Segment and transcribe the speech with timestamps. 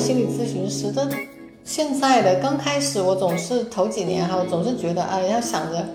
[0.00, 1.08] 心理咨询师，但
[1.62, 5.86] 现在的刚开始，我总是头几年哈，我总是觉得啊，要想着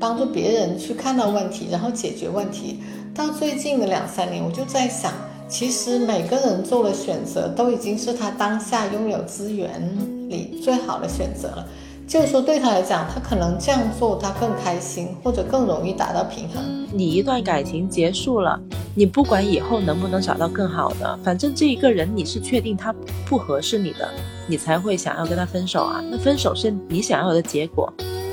[0.00, 2.80] 帮助别人去看到问题，然后解决问题。
[3.14, 5.12] 到最近的两三年，我就在想，
[5.48, 9.80] 其实每个人做的选择都已经是他当下拥有资源
[10.28, 11.68] 里最好的选择了。
[12.06, 16.62] 就是说，对他来讲，他可能这样做他更开心，或者更容易达到平衡。
[16.92, 18.60] 你一段感情结束了，
[18.94, 22.94] 你不管以后能不能找到更好的，反正这一个人你是确定他
[23.26, 24.06] 不合适你的，
[24.46, 26.04] 你才会想要跟他分手啊。
[26.10, 27.90] 那分手是你想要的结果，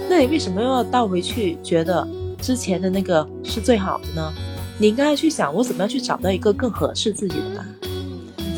[0.09, 2.05] 那你为什么又要倒回去觉得
[2.41, 4.33] 之前的那个是最好的呢？
[4.77, 7.65] 你应该去想，我怎么样去找到一个更合适自己的吧。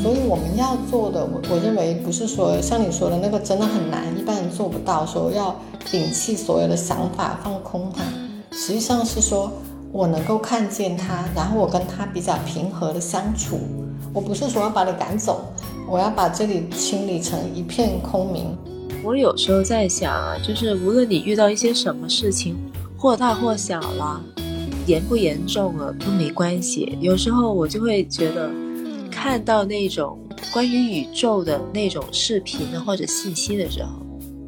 [0.01, 5.05] 所以我们要做的，我我认为不是说像你说的那个真的很难，一般人做不到。
[5.05, 5.55] 说要
[5.91, 8.03] 摒弃所有的想法，放空它，
[8.51, 9.51] 实际上是说
[9.91, 13.59] 我能够看见他，然后我跟他比较平和的相处。
[14.11, 15.45] 我不是说要把你赶走，
[15.87, 18.57] 我要把这里清理成一片空明。
[19.03, 22.55] 我有时候在想啊，就是无论你遇到一些什么事情，
[22.97, 24.19] 或大或小了，
[24.87, 26.97] 严不严重了都没关系。
[27.01, 28.49] 有时候我就会觉得。
[29.11, 30.17] 看到那种
[30.53, 33.89] 关于宇宙的那种视频，或者信息的时候，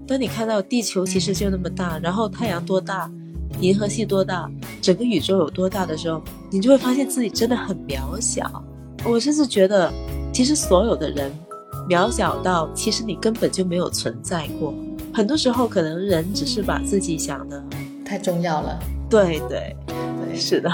[0.08, 3.11] 当你看到地球其实就那么大，然后太阳多大，
[3.59, 4.50] 银河系多大，
[4.81, 8.64] 整个宇宙有多大的时候，你就会发现自己真的很渺小。
[9.06, 9.91] 我甚至觉得，
[10.34, 11.31] 其实所有的人
[11.89, 14.73] 渺小到，其实你根本就没有存在过。
[15.14, 17.64] 很多时候，可能人只是把自己想的
[18.06, 18.80] 太重要了。
[19.09, 20.69] 对对对，是的。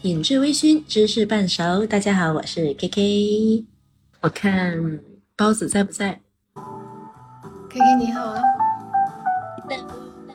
[0.00, 1.84] 品质微醺，知识半熟。
[1.84, 3.64] 大家好，我是 K K。
[4.20, 5.00] 我看
[5.36, 6.20] 包子在不在
[7.68, 8.40] ？K K 你好啊。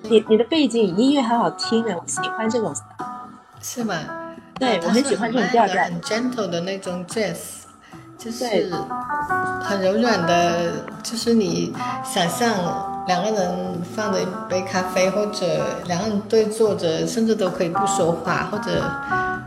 [0.03, 2.75] 你你的背景音乐好好听啊，我喜欢这种。
[3.62, 3.96] 是吗？
[4.59, 7.62] 对，我很喜欢这种调调，很 gentle 的那种 jazz，
[8.18, 8.69] 就是
[9.62, 11.73] 很柔软的，就是你
[12.03, 15.46] 想象两个人放着一杯咖啡，或者
[15.86, 18.84] 两个人对坐着，甚至都可以不说话，或者。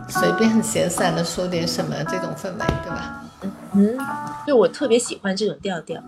[0.09, 3.25] 随便很闲散的说点什么，这种氛围，对吧？
[3.43, 3.99] 嗯嗯，
[4.47, 6.01] 就我特别喜欢这种调调。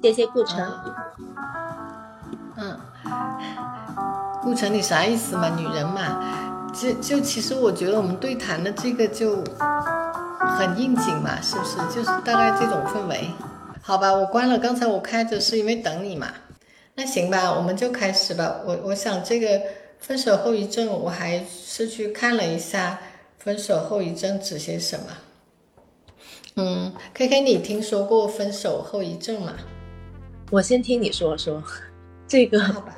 [0.00, 0.64] 谢谢顾城。
[2.54, 2.78] 嗯，
[4.40, 5.48] 顾城，你啥意思嘛？
[5.56, 6.22] 女人嘛，
[6.72, 9.42] 就就其实我觉得我们对谈的这个就
[10.38, 11.78] 很应景嘛，是不是？
[11.92, 13.28] 就是大概这种氛围。
[13.82, 16.28] 好吧，我关了，刚才我开着是因为等你嘛。
[16.94, 18.60] 那行吧，我们就开始吧。
[18.66, 19.60] 我我想这个
[19.98, 22.98] 分手后遗症，我还是去看了一下。
[23.38, 25.06] 分手后遗症指些什么？
[26.54, 29.54] 嗯，K K，你听说过分手后遗症吗？
[30.52, 31.60] 我先听你说说
[32.28, 32.60] 这个。
[32.60, 32.96] 好吧。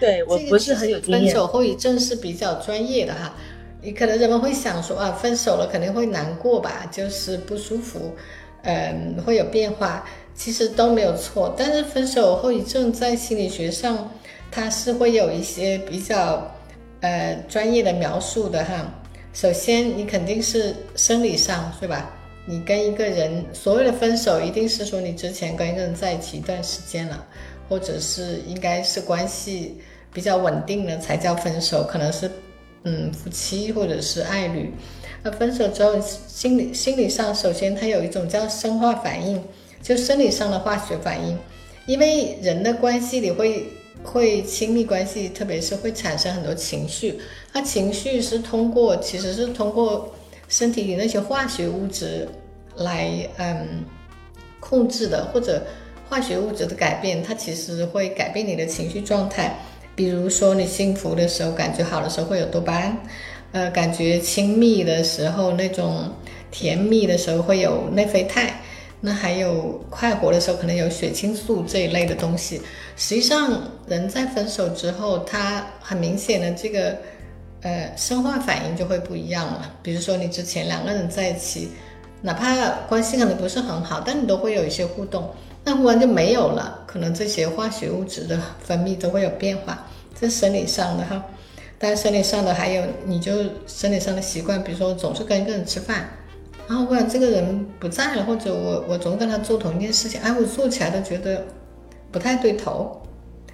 [0.00, 1.24] 对我不是很有经验。
[1.24, 3.34] 分手后遗症是比较专业的哈，
[3.82, 8.14] 你可能人们会想说啊，分手了肯定会难过吧，就是不舒服，
[8.62, 11.54] 嗯，会有变化，其实都没有错。
[11.56, 14.10] 但是分手后遗症在心理学上，
[14.50, 16.54] 它是会有一些比较
[17.00, 18.92] 呃专业的描述的哈。
[19.32, 22.10] 首先，你肯定是生理上，是吧？
[22.46, 27.26] 你跟一个人所谓的分手，一定是说你之前跟一个人在一起一段时间了，
[27.68, 29.78] 或者是应该是关系
[30.12, 32.30] 比较稳定了才叫分手，可能是
[32.82, 34.72] 嗯夫妻或者是爱侣。
[35.22, 39.42] 那分手之后，心理心理上，首先它有一种叫生化反应，
[39.84, 41.38] 就生理上的化学反应，
[41.86, 43.66] 因为人的关系里会。
[44.02, 47.18] 会亲密关系，特别是会产生很多情绪。
[47.54, 50.12] 那情绪是通过，其实是通过
[50.46, 52.28] 身体里那些化学物质
[52.76, 53.08] 来
[53.38, 53.82] 嗯
[54.60, 55.64] 控制的，或者
[56.06, 59.56] 化学物质的改变，它其实会改变你的情绪状态。
[59.96, 62.98] 比如说你幸福的时候，感觉好的时候会有多巴胺，
[63.52, 66.12] 呃，感觉亲密的时候，那种
[66.50, 68.60] 甜蜜的时候会有内啡肽。
[69.06, 72.62] 那还有快活的时候，可能有血清素这一类的东西。
[72.96, 76.96] 实际上，人在分手之后，他很明显的这个，
[77.60, 79.70] 呃，生化反应就会不一样了。
[79.82, 81.68] 比如说，你之前两个人在一起，
[82.22, 85.30] 哪怕关系可能不是很好，但你都会有一些互动。
[85.62, 89.86] 那忽然就没有了，可能这些化学物质的分泌都会有变化，
[90.18, 91.22] 这生理上的哈。
[91.78, 93.32] 但生理上的还有，你就
[93.66, 96.08] 生理上的习惯，比如说总是跟一个人吃饭。
[96.66, 101.44] 然后忽然这个人不在了，或者我我总跟他做同一件事情，哎，我做起来都觉得
[102.10, 103.00] 不太对头，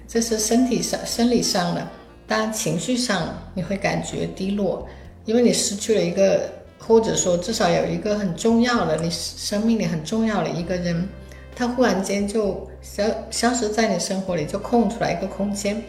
[0.07, 1.87] 这是身体上、生理上的。
[2.25, 4.87] 当然情绪上你会感觉低落，
[5.25, 6.49] 因为你失去了一个，
[6.79, 11.09] 或者说至少有一个很重要的，你生命里很重要的一个人，
[11.53, 15.83] 他忽然间就消消失在你生活里，就空出来一个空间。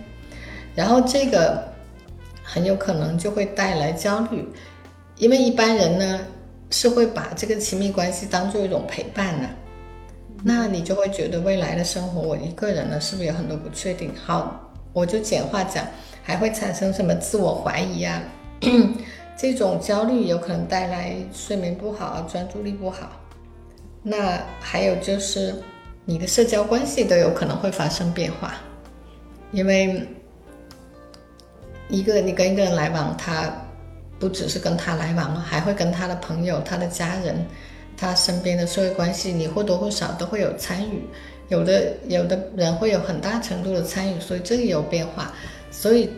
[0.75, 1.63] 然后这个
[2.43, 4.45] 很有可能就会带来焦虑，
[5.19, 6.21] 因为一般人呢
[6.73, 9.49] 是会把这个亲密关系当做一种陪伴的，
[10.43, 14.11] 那你就会觉得未来的生活我一个人呢是不是有很多不确定？
[14.25, 15.87] 好，我就简化讲，
[16.23, 18.23] 还会产生什么自我怀疑啊？
[19.37, 23.13] 这种焦虑有可能带来睡眠不好、专注力不好。
[24.03, 25.55] 那还有就是
[26.05, 28.55] 你的社交关系都有可能会发生变化，
[29.53, 30.07] 因为
[31.89, 33.53] 一个你跟一个人来往，他
[34.23, 37.45] 不只是跟他来往了，还会跟他的朋友、他的家人、
[37.97, 41.03] 他身边的社会关系，你或多或少都会有参与。
[41.49, 45.35] 有的有的人会有很大程度的参与，所以这个有变化，
[45.73, 46.09] 所以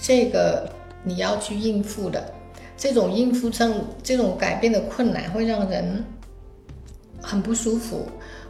[0.00, 0.66] 这个
[1.04, 2.32] 你要去应付的。
[2.78, 3.70] 这种应付上
[4.02, 6.02] 这种改变的困难，会让人
[7.20, 8.08] 很不舒服，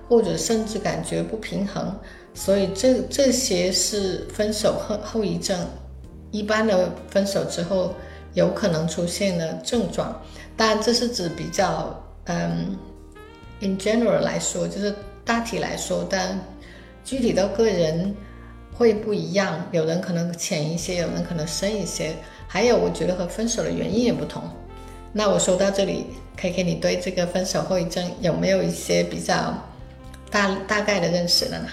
[0.08, 1.92] 或者甚至感觉不平衡。
[2.32, 5.58] 所以这这些是分手后后遗症，
[6.30, 7.92] 一般的分手之后
[8.34, 10.20] 有可能出现的症状。
[10.56, 12.76] 当然，这是指比较嗯
[13.60, 14.94] ，in general 来说，就是
[15.24, 16.38] 大体来说，但
[17.04, 18.14] 具体到个人
[18.72, 19.66] 会不一样。
[19.72, 22.14] 有人可能浅一些，有人可能深一些。
[22.46, 24.42] 还有，我觉得和分手的原因也不同。
[25.12, 26.06] 那我说到这里
[26.36, 29.54] ，K K，你对这个分手后遗症有没有一些比较
[30.30, 31.68] 大大概的认识了呢？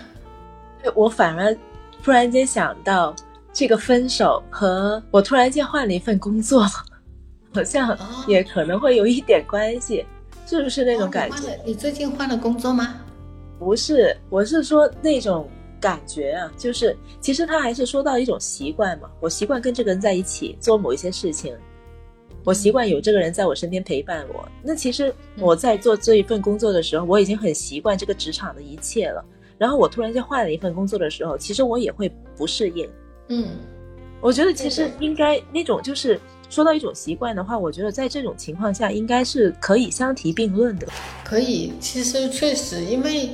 [0.96, 1.56] 我反而
[2.04, 3.14] 突然间想到，
[3.58, 6.64] 这个分手和我突然间换了一份工作，
[7.56, 10.06] 好像也可能会有一点关系，
[10.46, 11.60] 是不是那种感觉？
[11.66, 12.94] 你最近换了工作吗？
[13.58, 15.50] 不是，我是说那种。
[15.80, 19.08] 感觉啊，就是其实他还是说到一种习惯嘛。
[19.20, 21.56] 我习惯跟这个人在一起做某一些事情，
[22.44, 24.50] 我习惯有这个人在我身边陪伴我。
[24.64, 29.24] 那其实我在做这一份工作的时候，我已经很习惯这个职场的一切了。
[29.56, 32.90] 然后我突然间换了一份工作的时候，其实我也会不适应。
[33.30, 33.50] 嗯，
[34.22, 36.20] 我觉得其实应该那种就是
[36.50, 40.88] 说到一种习惯的话，我觉得在这种情况下应该是可以相提并论的。
[41.24, 43.30] 可以，其实确实因为。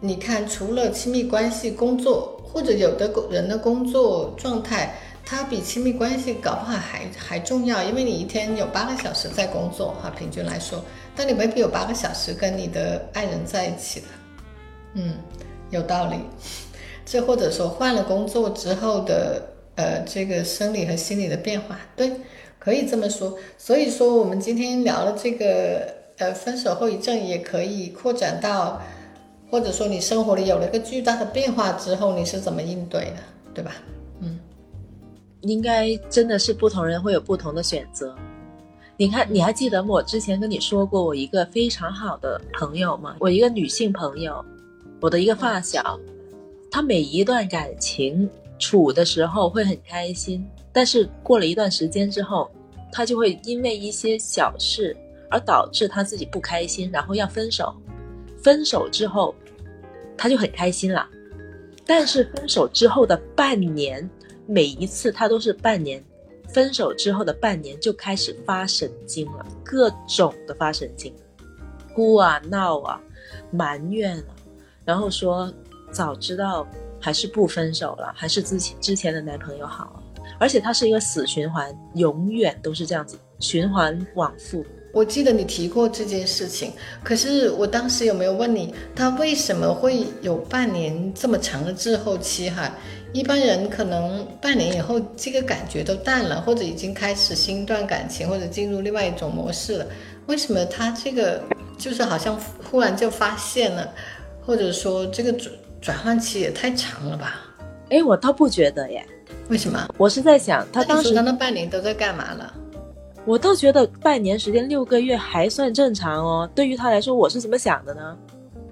[0.00, 4.94] 你看，除了亲密关系、工作，或者有的人的工作状态，
[5.24, 10.84] 它比亲密关系搞不好还还重要，因为你一天有八个小时在工作，哈，平均来说，
[11.16, 14.06] 但你未必有八个小时跟你的爱人在一起的。
[14.96, 15.14] 嗯，
[15.70, 16.16] 有道理。
[17.04, 19.42] 这或者说换了工作之后的
[19.76, 22.12] 呃这个生理和心理的变化，对，
[22.58, 23.38] 可以这么说。
[23.58, 25.86] 所以说，我们今天聊了这个
[26.18, 28.80] 呃分手后遗症，也可以扩展到。
[29.50, 33.16] 或者说你生活里有了一个巨大的变化之后，你是怎么应对的，
[33.54, 33.70] 对吧？
[34.18, 34.40] 嗯，
[35.42, 38.16] 应该真的是不同人会有不同的选择。
[38.96, 43.14] 你看，你还记得我之前跟你说过我一个非常好的朋友吗？
[43.20, 44.44] 我一个女性朋友，
[45.00, 46.00] 我的一个发小，
[46.74, 48.28] 他每一段感情
[48.58, 52.50] 处的时候会很开心，但是过了一段时间之后，
[52.90, 54.96] 他就会因为一些小事
[55.30, 57.72] 而导致他自己不开心，然后要分手。
[58.42, 59.32] 分手之后。
[60.16, 61.08] 他就很开心了，
[61.86, 64.08] 但是分手之后的半年，
[64.46, 66.02] 每一次他都是半年，
[66.48, 71.14] 分手之后的半年就开始发神经了，各种的发神经，
[71.94, 73.00] 哭啊闹啊，
[73.52, 74.26] 埋怨啊，
[74.84, 75.52] 然后说
[75.94, 76.66] 早知道
[77.00, 80.02] 还是不分手了，还是之前之前的男朋友好，
[80.40, 84.64] 而且他是一个死循环，永远都是这样子循环往复。
[84.92, 86.72] 我记得你提过这件事情，
[87.02, 92.48] 可是我当时有没有问你，他为什么会有半年这么长的滞后期？
[92.48, 92.72] 哈，
[93.12, 99.86] 一般人可能半年以后这个感觉都淡了，或者已经开始新一段感情，或者进入另外一种模式了。
[100.26, 101.42] 为什么他这个
[101.76, 103.92] 就是好像忽然就发现了，
[104.46, 105.34] 或者说这个
[105.84, 107.34] 转转换期也太长了吧？
[107.90, 109.06] 哎，我倒不觉得耶。
[109.50, 109.86] 为什么？
[109.98, 112.54] 我是在想，他当时他那半年都在干嘛了？
[113.26, 116.48] 我倒觉得半年时间六个月还算正常哦。
[116.54, 118.16] 对于他来说，我是怎么想的呢？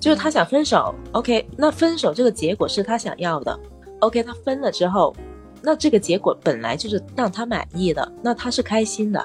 [0.01, 3.61] 就是他想分手，OK，那分手这个结果是他想要的
[4.01, 5.15] ，OK，他分了之后，
[5.61, 9.23] 那这个结果本来就是让他满意的，那他是开心的。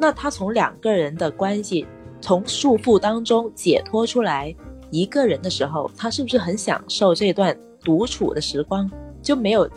[0.00, 1.86] 那他从两个人的关系
[2.20, 4.52] 从束缚当中解脱出来，
[4.94, 8.88] 一个人的时候，他是不是很享受这段独处的时光？
[9.20, 9.68] 就没有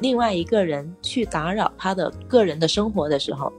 [0.00, 3.52] 另外一个人去打扰他的个人的生活的时候。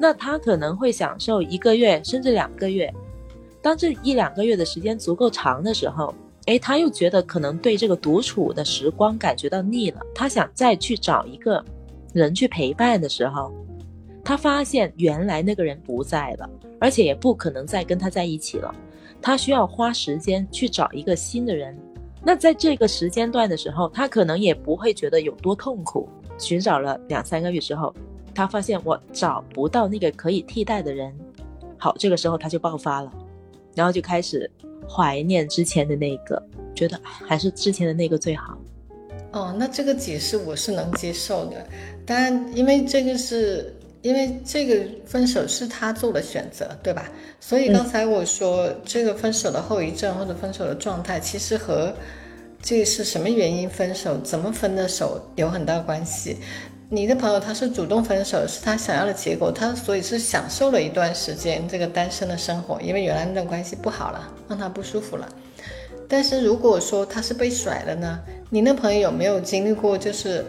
[0.00, 2.92] 那他可能会享受一个月甚至两个月，
[3.62, 6.12] 当这一两个月的时间足够长的时候，
[6.46, 11.64] 哎，他又觉得可能对这个独处的时光感觉到腻了，他想再去找一个
[12.12, 13.52] 人去陪伴的时候，
[14.24, 16.50] 他发现原来那个人不在了，
[16.80, 18.74] 而且也不可能再跟他在一起了，
[19.20, 21.76] 他需要花时间去找一个新的人。
[22.24, 26.08] 那在这个时间段的时候，他可能也不会觉得有多痛苦。
[26.38, 27.94] 寻找了两三个月之后。
[28.34, 31.12] 他发现我找不到那个可以替代的人，
[31.76, 33.12] 好，这个时候他就爆发了，
[33.74, 34.48] 然后就开始
[34.88, 36.40] 怀念之前的那个，
[36.72, 38.56] 觉得还是之前的那个最好。
[39.32, 41.66] 哦，那这个解释我是能接受的，
[42.06, 47.10] 当然，因为这个是因为这个分手是他做的选择，对吧？
[47.40, 51.92] 所以刚才我说这个分手的后遗症或者分手的状态，其实和
[52.62, 56.36] 这是什么原因分手、怎么分的手有很大关系。
[56.90, 65.28] 你的朋友他是主动分手，是他想要的结果，他所以是享受了一段时间这个单身的生活，因为原来那段关系不好了，让他不舒服了。
[66.08, 68.18] 但是如果说他是被甩了呢？
[68.48, 70.42] 你那朋友有没有经历过，就是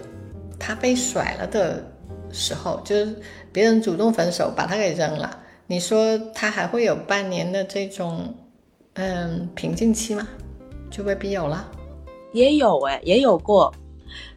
[0.58, 1.84] 他被甩了的
[2.32, 3.14] 时候，就是
[3.52, 5.40] 别人主动分手把他给扔了？
[5.68, 8.34] 你说他还会有半年的这种
[8.94, 10.28] 嗯平静期吗？
[10.90, 11.72] 就未必有了。
[12.34, 13.74] 也有哎，也有过。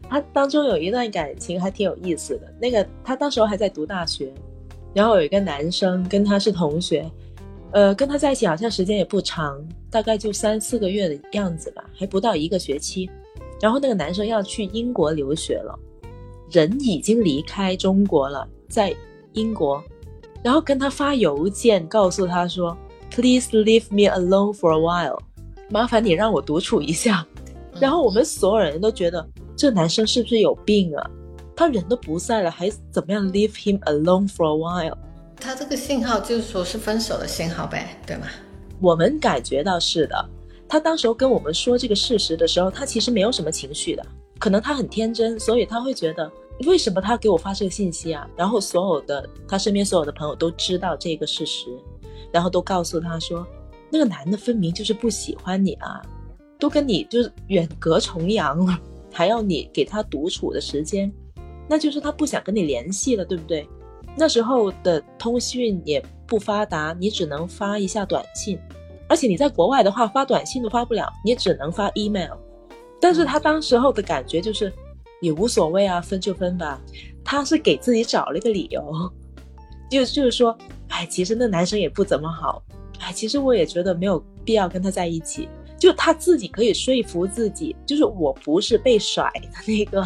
[0.09, 2.53] 他当中有一段感情还挺有意思的。
[2.59, 4.31] 那个他当时候还在读大学，
[4.93, 7.09] 然后有一个男生跟他是同学，
[7.71, 13.09] 呃，跟他在一起好像时间也不长，大概就三四个月的样子吧，还不到一个学期。
[13.59, 15.77] 然后那个男生要去英国留学了，
[16.53, 18.95] 人已经离开中国了，在
[19.33, 19.83] 英国，
[20.41, 22.77] 然后跟他发邮件告诉他说
[23.11, 25.19] ：“Please leave me alone for a while，
[25.69, 27.27] 麻烦你让我独处一下。”
[27.81, 29.27] 然后我们所有人都觉得。
[29.55, 31.09] 这男生是不是有病啊？
[31.55, 34.97] 他人都不在了，还怎么样？Leave him alone for a while。
[35.35, 38.25] 他这个信号就是说是分手的信号呗，对吗？
[38.81, 40.29] 我们感觉到是的。
[40.67, 44.03] 他当时候跟我们说这个事实的时候，他其实没有什么情绪的，
[44.39, 46.29] 可能他很天真，所以他会觉得
[46.65, 48.27] 为什么他给我发这个信息啊？
[48.35, 51.67] 然后所有的他身边所有的朋友都知道这个事实，
[52.31, 53.45] 然后都告诉他说，
[53.89, 56.01] 那个男的分明就是不喜欢你啊，
[56.59, 58.79] 都跟你就是远隔重洋了。
[59.15, 61.13] 还要你给他独处的时间，
[61.69, 63.69] 那就是他不想跟你联系了，对不对？
[64.17, 68.57] 那时候的通讯也不发达，你只能发一下短信，
[69.07, 72.31] 而且你在国外的话，发短信都发不了，你只能发 email。
[72.99, 74.73] 但是他当时候的感觉就是
[75.23, 76.79] 也无所谓啊，分就分吧。
[77.23, 78.83] 他是给自己找了一个理由，
[79.89, 80.55] 就就是说，
[80.89, 82.61] 哎，其实那男生也不怎么好，
[82.99, 85.47] 哎，其实我也觉得没有必要跟他在一起。
[85.79, 90.05] 就他自己可以说服自己，就是我不是被甩的那个，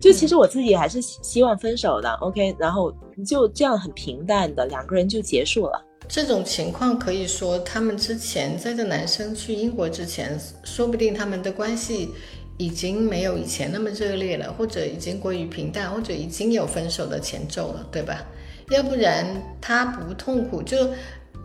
[0.00, 2.08] 就其实我自己还是希望分手的。
[2.20, 2.94] OK，然后
[3.26, 5.84] 就这样很平淡的两个人就结束了。
[6.06, 12.10] 这种情况可以说，他们之前在这男生去英国之前，说不定他们的关系
[12.56, 18.24] 已经没有以前那么热烈了，或者已经过于平淡，或者已经有分手的前奏了，对吧？
[18.70, 19.24] 要不然
[19.60, 20.90] 他不痛苦就。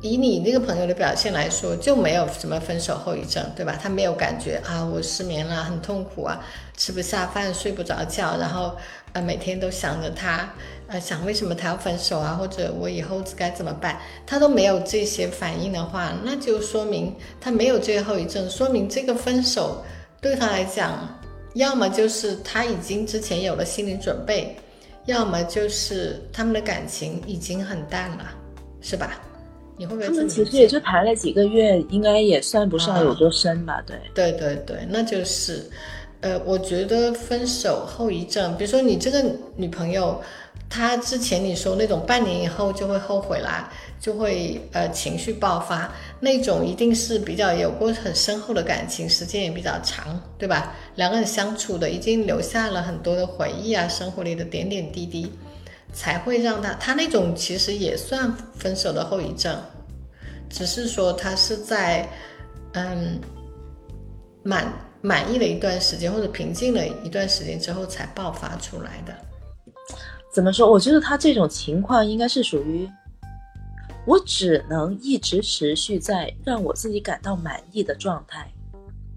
[0.02, 3.78] 以你那个朋友的表现来说，就没有什么分手后遗症，对吧？
[3.78, 6.40] 他没有感觉啊，我失眠了，很痛苦啊，
[6.78, 8.78] 吃不下饭，睡不着觉，然后
[9.12, 10.54] 呃每天都想着他，
[10.88, 14.00] 呃想为什么他要分手啊，或者我以后该怎么办？
[14.26, 19.84] 他都没有这些反应的话，那就说明他没有这个后遗症，说明这个分手
[20.22, 21.08] 对他来讲，
[21.54, 24.56] 要么就是他已经之前有了心理准备，
[25.06, 28.26] 要么就是他们的感情已经很淡了，
[28.82, 29.20] 是吧？
[29.78, 33.82] 你会不会他们其实也就谈了几个月，应该也算不上有多深吧？
[33.88, 35.64] 对，对对对，那就是，
[36.22, 39.24] 呃，我觉得分手后遗症，比如说你这个
[39.56, 40.22] 女朋友，
[40.70, 50.74] 她之前你说那种半年以后就会后悔啦，就会呃情绪爆发，那种一定是比较有过很深厚的感情，时间也比较长，对吧？
[50.96, 55.32] 两个人相处的已经留下了很多的回忆啊，生活里的点点滴滴。
[55.92, 59.60] 才会让他，他那种其实也算分手的后遗症，
[60.48, 62.08] 只是说他是在，
[62.74, 63.20] 嗯，
[64.44, 69.14] 满满意了一段时间或者平静了一段时间之后才爆发出来的。
[70.32, 70.70] 怎么说？
[70.70, 72.90] 我觉得他这种情况应该是属于，
[74.06, 78.52] 我只能一直持续在让我自己感到满意的状态。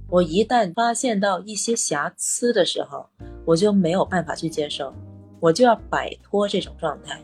[0.09, 3.07] 我一旦发现到一些瑕疵的时候，
[3.45, 4.93] 我就没有办法去接受。
[5.41, 7.21] 我就要摆脱这种状态，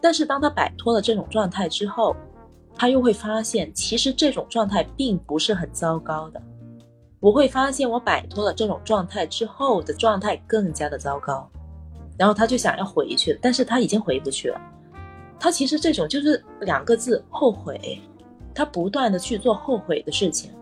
[0.00, 2.16] 但是当他摆脱了这种状态之后，
[2.74, 6.42] 他又会发现，其实这种状态并不是很糟糕的。
[7.26, 11.44] 我会发现，我摆脱了这种状态之后的状态更加的糟糕，
[12.16, 14.60] 然后他就想要回去，但是他已经回不去了。
[15.36, 18.00] 他其实这种就是两个字：后悔。
[18.54, 20.52] 他不断的去做后悔的事情。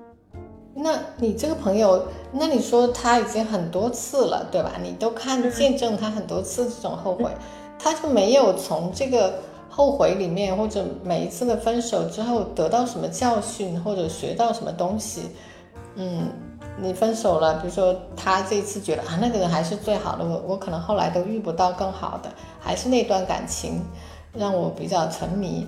[0.74, 2.02] 那你这个朋友，
[2.32, 4.72] 那你说他已经很多次了，对吧？
[4.82, 7.30] 你都看见证他很多次这种后悔，
[7.78, 15.28] 他就没有从这个后悔里面，或者每一次的分手之后得到什么教训，或者学到什么东西，
[15.96, 16.32] 嗯，
[16.76, 23.80] 你分手了，比如说他这次觉得啊那个人还是最好的，我我可能后来都遇不到更好的，还是那段感情
[24.32, 25.66] 让我比较沉迷，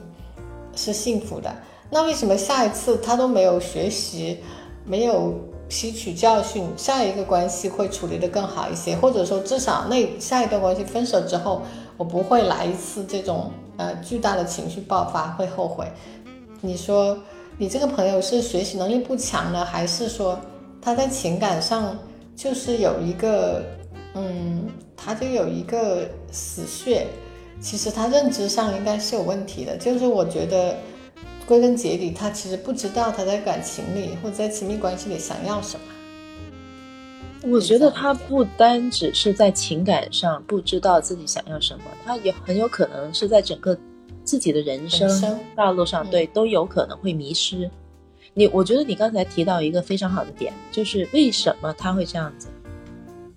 [0.75, 1.55] 是幸福的。
[1.89, 4.41] 那为什么下一次他都没有学习，
[4.85, 5.35] 没有
[5.69, 11.63] 吸取教训，下一个关系会处理得更好一些，或者说至少那下一段关系分手之后，
[11.97, 15.87] 我不会来一次这种呃巨大的情绪爆发，会后悔。
[16.61, 17.17] 你说
[17.59, 20.37] 你这个朋友是学习能力不强呢，还是说
[20.87, 21.99] 他在情感上
[22.37, 23.61] 就是有一个
[24.15, 27.09] 嗯，他就有一个死穴？
[27.61, 30.77] 其实他认知上应该是有问题的，就是我觉得。
[31.45, 37.49] 归根结底，他其实不知道他在感情里或者在亲密关系里想要什么。
[37.49, 43.79] 我觉得他不单只是在情感上不知道自己想要什么，他也很有可能是在整个
[44.25, 47.71] 自己的人生道路上，对都有可能会迷失。
[48.39, 52.49] 你，我觉得你刚才提到一个非常好的点，就是为什么他会这样子？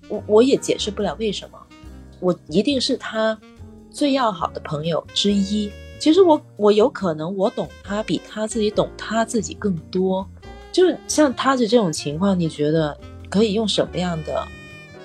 [0.09, 1.57] 我我也解释不了为什么，
[2.19, 3.39] 我一定是他
[3.89, 5.71] 最要好的朋友之一。
[5.99, 10.27] 其实我我有可能我懂他比他自己懂他自己更多，
[10.69, 12.97] 就是像他的这种情况，你觉得
[13.29, 14.45] 可以用什么样的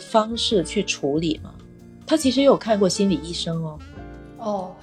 [0.00, 1.54] 方式去处理吗？
[2.04, 3.78] 他其实有看过心理医生哦。
[4.38, 4.74] 哦，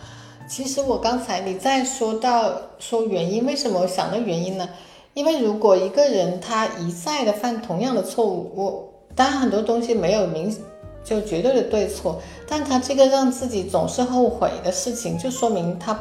[0.48, 4.70] 其实我刚才你在说到说原因，为什么我想到原因呢？
[5.14, 10.56] 因为如果一个人他一再的犯同样的错误，我当然很多东西没有明。
[11.04, 16.00] 就绝对的对错，但他这个让自己总是后悔的事情，就说明他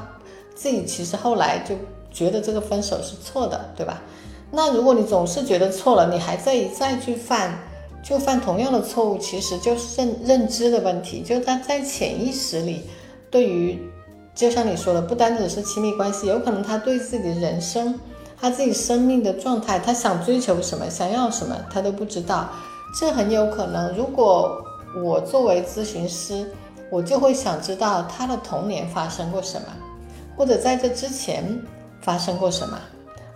[0.54, 1.74] 自己其实后来就
[2.10, 4.02] 觉得这个分手是错的，对吧？
[4.50, 7.58] 那如果你总是觉得错了，你还在一再去犯，
[8.04, 12.82] 就犯同样的错误，其实就是认认知的问题，就他在潜意识里，
[13.30, 13.78] 对于
[14.34, 17.98] 就像你说的，不单只是亲密关系，有可能他对自己的人生，
[18.40, 22.48] 他自己生命的状态，他想追求什么，想要什么，他都不知道，
[22.98, 24.64] 这很有可能，如果。
[24.92, 26.50] 我作为咨询师，
[26.90, 29.68] 我就会想知道他的童年发生过什么，
[30.36, 31.62] 或者在这之前
[32.00, 32.76] 发生过什么，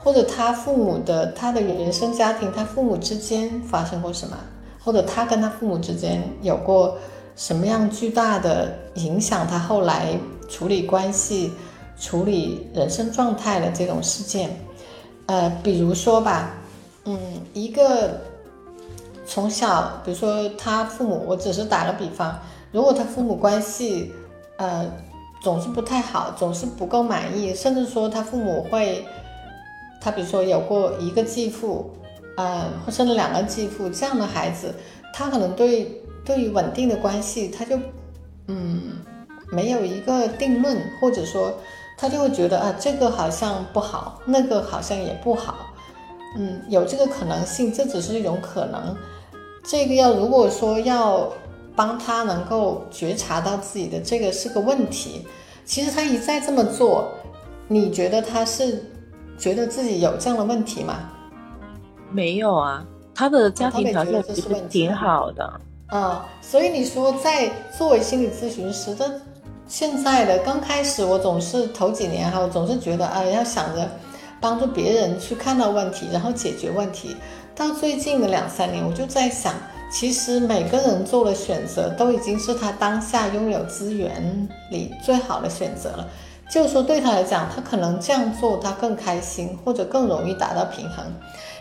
[0.00, 4.36] 或者他父母的他的原生家庭，他父母之间发生过什么，
[4.82, 6.98] 或者他跟他父母之间有过
[7.36, 11.52] 什么样巨大的影响，他后来处理关系、
[11.96, 14.50] 处理人生状态的这种事件。
[15.26, 16.54] 呃，比如说吧，
[17.04, 17.18] 嗯，
[17.52, 18.20] 一个。
[19.26, 22.38] 从小，比如说他父母，我只是打个比方，
[22.70, 24.12] 如果他父母关系，
[24.58, 24.86] 呃，
[25.42, 29.02] 总是不太好，总是不够满意，甚至说他父母会，
[29.98, 31.90] 他比如说有过一个继父，
[32.36, 34.74] 呃，或生了两个继父这样的孩子，
[35.14, 37.78] 他可能对对于稳定的关系，他就
[38.48, 38.98] 嗯
[39.50, 41.58] 没有一个定论，或者说
[41.96, 45.72] 他就会觉得啊，这个好像不好，那个好像也不好，
[46.36, 48.96] 嗯，有这个可能性，这只是一种可能。
[49.62, 51.32] 这个要如果说要
[51.74, 55.26] 帮他能够觉察到自己的这个是个问题，
[55.64, 57.10] 其实他一再这么做，
[57.68, 58.84] 你觉得他是
[59.38, 61.10] 觉得自己有这样的问题吗？
[62.10, 65.60] 没有啊，他的家庭条件其实挺好的。
[65.86, 69.20] 啊，所以你说在作为心理咨询师的
[69.66, 73.88] 现在的刚开始，我总是头几年哈，我总是觉得啊，要想着
[74.40, 77.16] 帮助别人去看到问题，然后解决问题。
[77.56, 79.54] 到最近的两三年，我就在想，
[79.90, 86.08] 其实每个人做的选择都已经是他当下拥有资源里最好的选择了。
[86.50, 91.04] 就是说，对他来讲，他可能这样做他更开心，或者更容易达到平衡。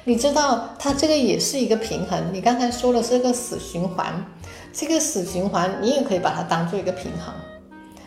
[0.03, 2.21] 你知道，他这个也是一个平衡。
[2.33, 4.25] 你刚才说的是个死循环，
[4.73, 7.33] 这个死循环你也可以把它当做一个平衡。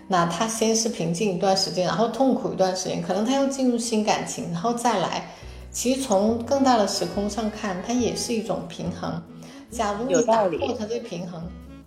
[0.09, 5.31] 那他先是平静一段时间，然后痛苦一段时间，可能他又进入新感情，然后再来。
[5.71, 9.23] 其实从更大的时空上看，它也是一种平衡。
[9.69, 11.43] 假如你打破它的平衡，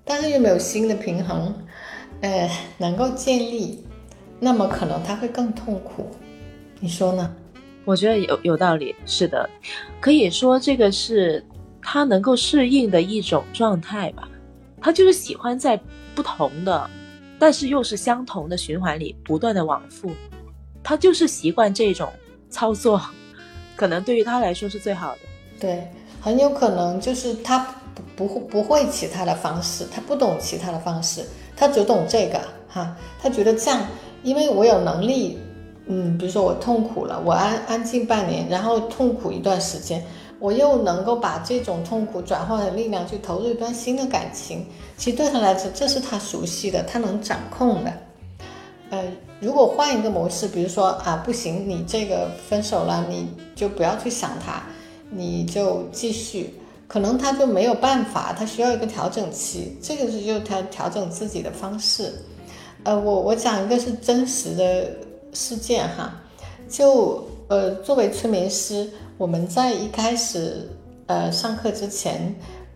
[0.06, 1.52] 但是又没有新的平衡，
[2.22, 3.84] 呃，能够建立，
[4.40, 6.08] 那么可能他会更痛苦。
[6.80, 7.34] 你说呢？
[7.84, 8.94] 我觉得有有道理。
[9.08, 9.50] 是的，
[10.00, 11.44] 可以说这个是
[11.82, 14.30] 他能够适应的一种状态吧。
[14.80, 15.80] 他就是喜欢在
[16.14, 16.88] 不同的，
[17.40, 20.12] 但是又是相同的循环里不断的往复。
[20.84, 22.12] 他就是习惯这种
[22.50, 23.02] 操作。
[23.76, 25.20] 可能对于他来说是最好的，
[25.58, 27.66] 对，很有可能就是他
[28.14, 31.24] 不不不会其他的方式，他不懂其他的方式，
[31.56, 33.88] 他只懂这个哈，他觉得这样，
[34.22, 35.40] 因为我有能力，
[35.86, 40.04] 嗯，比如说我痛苦了，我安安静半年，然后痛苦一段时间，
[40.40, 44.66] 我又能够把这种痛苦转换成力量去投入一段新的感情，
[44.98, 47.94] 其实对他来说这是他熟悉的，他能掌控的，
[48.90, 49.04] 呃。
[49.42, 53.26] 如果换一个模式，比如说啊，不行，你这个分手了，你
[53.56, 54.62] 就不要去想他，
[55.10, 56.54] 你就继续。
[56.90, 62.14] 可能他就没有办法，他需要一个调整期，这个是就他调整自己的方式。
[62.84, 64.92] 呃，我我讲一个是真实的
[65.32, 66.22] 事件哈，
[66.68, 70.66] 就呃作为催眠师，我们在一开始
[71.08, 72.34] 呃上课之前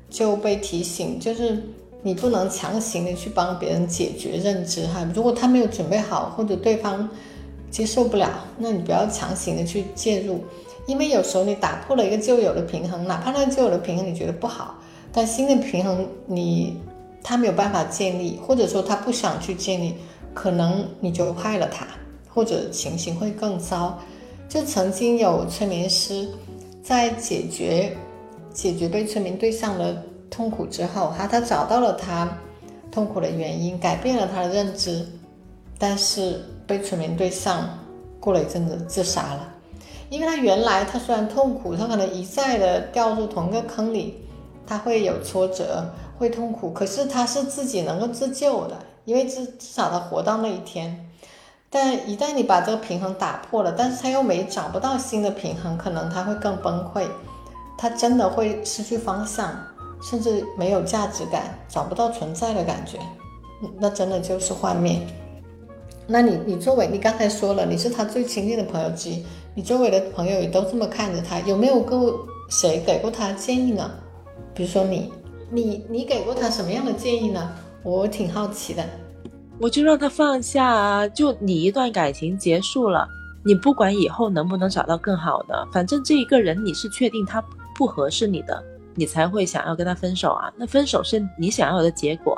[0.09, 1.63] 就被提醒，就是
[2.01, 7.09] 你不能强行的去帮别人解决认知哈，如果他没有准备好或者对方
[7.71, 10.43] 接受不了，那你不要强行的去介入。
[10.85, 14.75] 因为有时候你打破了一个旧有的平衡，哪怕那旧有的平衡你觉得不好，
[15.13, 16.75] 但新的平衡你
[17.23, 19.95] 他没有办法建立，或者说他不想去建立，
[20.33, 21.87] 可能你就害了他，
[22.27, 23.97] 或者情形会更糟。
[24.47, 26.27] 就曾经有催眠师
[26.83, 27.97] 在解决
[28.53, 32.37] 解决被催眠对象的痛苦之后，哈，他找到了他
[32.91, 35.07] 痛苦的原因，改变了他的认知，
[35.79, 37.67] 但是被催眠对象
[38.19, 39.49] 过了一阵子自杀了。
[40.09, 44.15] 因为他原来他虽然痛苦，他可能一再的掉入同一个坑里，
[44.67, 51.09] 他会有挫折，会痛苦，可是他是自己能够自救的，因为至至少他活到那一天。
[51.73, 57.07] 但一旦你把这个平衡打破了，但是他又没找不到新的平衡，可能他会更崩溃，
[57.75, 59.51] 他真的会失去方向，
[59.99, 62.99] 甚至没有价值感，找不到存在的感觉，
[63.79, 64.99] 那真的就是幻灭。
[66.05, 69.25] 那你你作为你刚才说了，你是他最亲近的朋友之一。
[69.55, 73.89] 你周围的朋友也都这么看着他，有没有过谁给过他建议呢？
[74.53, 75.11] 比如说你，
[75.49, 77.51] 你你给过他什么样的建议呢？
[77.81, 78.83] 我挺好奇的。
[79.63, 83.07] 我就让他放下啊，就你一段感情结束了，
[83.45, 87.41] 你不管以后能不能找到更好的，反正这一个人你是确定他
[87.73, 88.61] 不合适你的，
[88.93, 90.51] 你才会想要跟他分手啊。
[90.57, 92.37] 那分手是你想要的结果，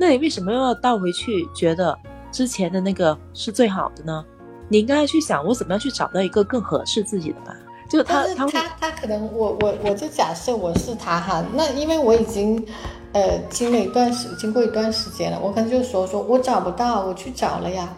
[0.00, 1.94] 那你为什么又要倒回去，觉得
[2.30, 4.24] 之前的那个是最好的呢？
[4.70, 7.54] 你应该去想，我怎么样去找到一个更合适自己的吧？
[7.92, 12.66] 就他他他他可能我我我就假设我是他哈，那因为我已经
[13.12, 17.94] 呃经了一段时经过一段时间了，我可能就说说我找不到，我去找了呀，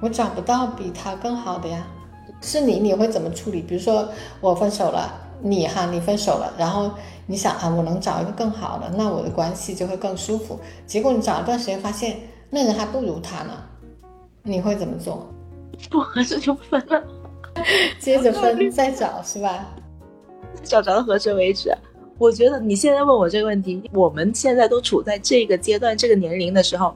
[0.00, 1.86] 我找不到比他更好的呀。
[2.40, 3.62] 是你你会怎么处理？
[3.62, 4.08] 比如说
[4.40, 6.90] 我分手了，你哈你分手了，然后
[7.26, 10.58] 你想啊我能找一个更好的，那我的关系就会更舒服。
[10.88, 12.16] 结果你找一段时间发现
[12.50, 13.52] 那人还不如他呢，
[14.42, 15.24] 你会怎么做？
[15.90, 17.00] 不合适就分了，
[17.98, 19.66] 接着分再找是吧？
[20.62, 21.70] 找找到合适为止。
[22.18, 26.94] 我觉得你现在问我这个问题，我们现在都处在这个阶段、这个年龄的时候，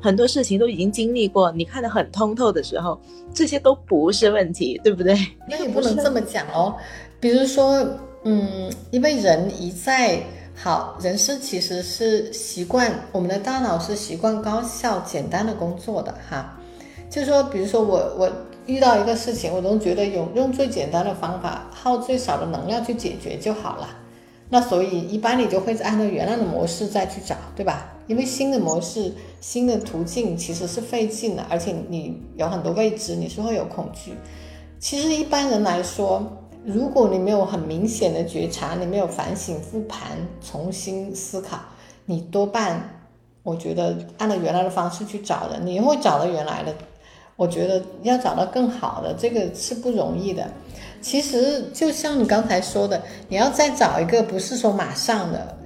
[0.00, 3.00] 很多事情都已经经历过，你看得很通透的时候，
[3.34, 5.14] 这些都不是问题，对不对？
[5.48, 6.76] 那也不能这么讲哦。
[7.18, 7.84] 比如说，
[8.22, 10.22] 嗯，因为人一再
[10.54, 16.56] 好，人是其实是习惯，我们的大脑是习惯高效、简单的工作的哈。
[17.10, 18.30] 就说，比如说我我
[18.66, 23.88] 遇到一个事情，我都觉得用用最简单的方法，耗最少的能量去解决就好了。
[24.48, 27.92] 那所以一般你就会按照原来的模式再去找，对吧？
[28.06, 34.14] 因为新的模式、新的途径其实是费劲的，而且你有很多未知，你是会有恐惧。
[34.78, 36.24] 其实一般人来说，
[36.64, 41.58] 如果你没有很明显的觉察，你没有反省、复盘、重新思考，
[42.06, 43.02] 你多半，
[43.42, 46.72] 我觉得按照原来的方式去找的，你会找到原来的。
[47.40, 50.46] 我觉得要找到更好的，这个是不容易的。
[51.00, 55.56] 其实就像你刚才说的，你要再找一个，不是说马上的。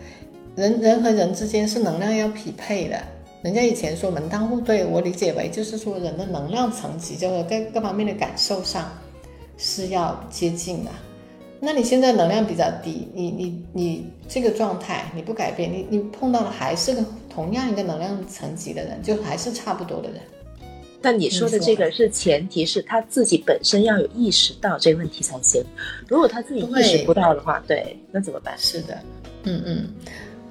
[0.54, 2.96] 人人和人之间是能量要匹配的。
[3.42, 8.88] 人家以前说门当户对，我理解为就是说人的能量层级，就是各各方面的感受上
[9.58, 10.92] 是要接近的。
[11.58, 20.20] 那你现在能量比较低，你你你这个状态你不改变，你你碰到的还是个同样一个能量层级的人，就还是差不多的人。
[21.04, 25.62] 但你说的这个是前提是他自己本身要有意识到这个问题才行。
[26.08, 28.54] 如果他自己意识不到的话，对，那怎么办？
[28.56, 28.98] 是的，
[29.42, 29.88] 嗯嗯，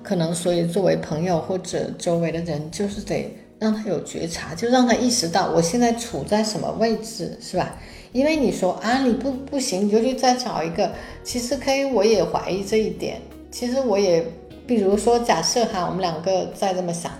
[0.03, 7.75] 可能所以作为朋友或者周围的人，就是得让他有觉察，就让他意识到我现在处在什么位置，是吧？
[8.11, 10.91] 因为你说啊，你不不行，你就去再找一个。
[11.23, 13.19] 其实可以，我也怀疑这一点。
[13.49, 14.23] 其实我也，
[14.67, 17.11] 比如说假设哈，我们两个再这么想。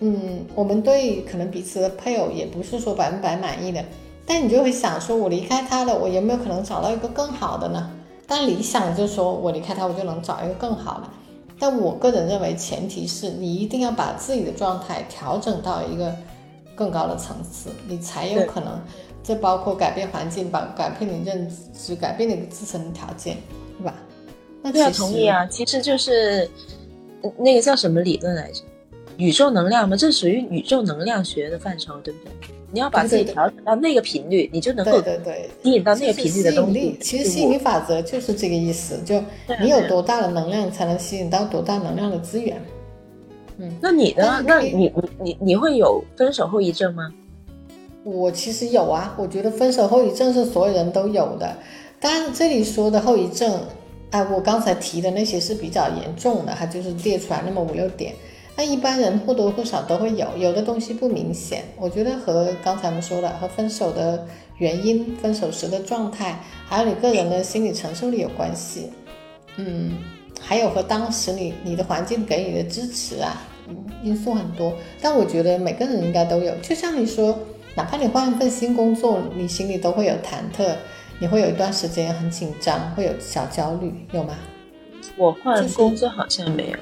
[0.00, 3.84] 嗯，我们对可能彼此的配偶也不是说百分百满意的，
[4.26, 7.90] 但你就会想说，我离开他了，我有没有可能找到一个更好的呢？
[8.26, 11.08] 但理想就是说我离开他，我就能找一个更好的。
[11.58, 16.14] 但我个人认为，前提是你一定要把自己的状态调整到一个
[16.74, 18.80] 更高的层次，你才有可能。
[19.22, 23.36] 这包括改变环境，把改变你认知，改变你自身的条件，
[23.76, 23.94] 对吧？
[24.62, 25.44] 那对啊，同意啊。
[25.46, 26.48] 其实就是
[27.36, 28.62] 那个叫什么理论来着？
[29.20, 32.32] 宇宙能量嘛，这属于宇宙能量学的范畴，对不对？
[32.72, 36.96] 你要把自己调整到那个频率，你就能够对对对，吸引到那个频率的东西。
[37.00, 39.20] 其实吸引力法则就是这个意思，就
[39.60, 42.60] 你有多大的能量，才能吸引到多大能量的资源。
[43.58, 47.12] 嗯那你呢那你你你你会有分手后遗症吗？
[48.04, 51.54] 我其实有啊，我觉得分手后遗症是所有人都有的，
[52.00, 53.60] 当然这里说的后遗症，
[54.10, 58.14] 哎，我刚才提的那些是比较严重的，它就是列出来那么五六点。
[58.56, 64.26] 那一般人或多或少都会有，有的东西不明显，我觉得和刚才我们说的和分手的
[64.58, 68.90] 原因、分手时的状态，还有你个人的心理承受力有关系。
[69.56, 69.96] 嗯，
[70.40, 74.74] 还有和当时你你的环境给你的支持啊，嗯因素很多。
[75.00, 77.38] 但我觉得每个人应该都有，就像你说，
[77.74, 80.74] 哪怕你换一份新工作，你心里都会有忐忑，
[81.18, 84.36] 你会有一段时间很紧张，会有小焦虑，有吗？
[85.16, 86.76] 我换就是工作好像没有。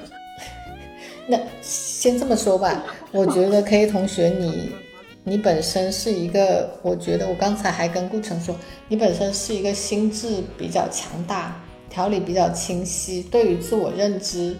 [1.29, 4.71] 那先这么说吧，我觉得 K 同学你
[5.23, 8.55] 你本身是一个，我觉得我刚才还跟顾城说，
[8.87, 11.55] 你本身是一个心智比较强大、
[11.87, 14.57] 条理比较清晰，对于自我认知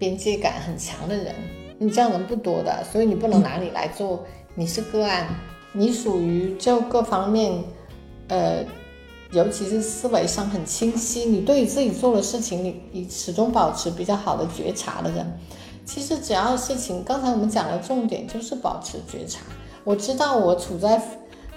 [0.00, 1.32] 边界感很强的人。
[1.78, 5.28] 你这样人不多的，所以你不能拿你来做，你是个案，
[5.72, 7.62] 你属于就各方面，
[8.26, 8.64] 呃，
[9.30, 15.24] 尤其是思维上很清晰，你对于自己做的事情，你你始终保持比较好的觉察的人。
[15.92, 19.40] 其实只要事情，刚才我们讲的重点就是保持觉察。
[19.82, 21.02] 我知道我处在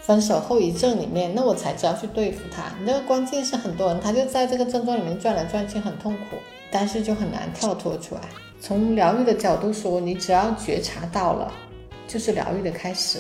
[0.02, 2.64] 分手后遗症里面，那我才知道去对付他。
[2.84, 6.38] 那个关键是很多人他就在这个症状里面转来转去，很痛苦，
[6.72, 8.22] 但是就很难跳脱出来。
[8.60, 11.54] 从疗愈的角度说，你只要觉察到了，
[12.08, 13.20] 就是疗愈的开始。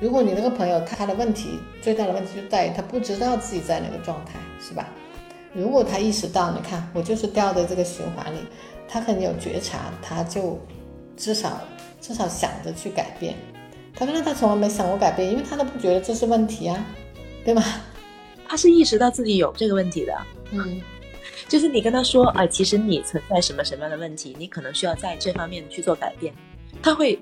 [0.00, 4.86] 如果你那个朋友他的问题最大的问题就在于他不知道自己在哪个状态，是吧？
[5.54, 8.40] 如果他意识到，你看我就是掉在这个循环里，
[8.88, 10.58] 他很有觉察，他就
[11.16, 11.60] 至少
[12.00, 13.34] 至少想着去改变。
[13.94, 16.86] 他说那他从来没想过改变，因为他都不觉得这是问题啊，
[17.44, 17.62] 对吗？
[18.48, 20.16] 他是意识到自己有这个问题的，
[20.52, 20.80] 嗯，
[21.48, 26.32] 就是你跟他说，啊、其实你存在什么什么样的问题，你可能需要在这方面去做改变，
[26.80, 27.18] 他会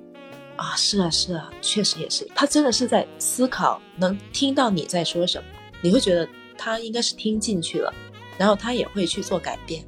[0.57, 5.45] 啊，是啊是啊，确实也是，他真的是在思考，能听到你在说什么，
[5.81, 7.95] 你会觉得他应该是听进去了，
[8.37, 9.83] 然后他也会去做改变，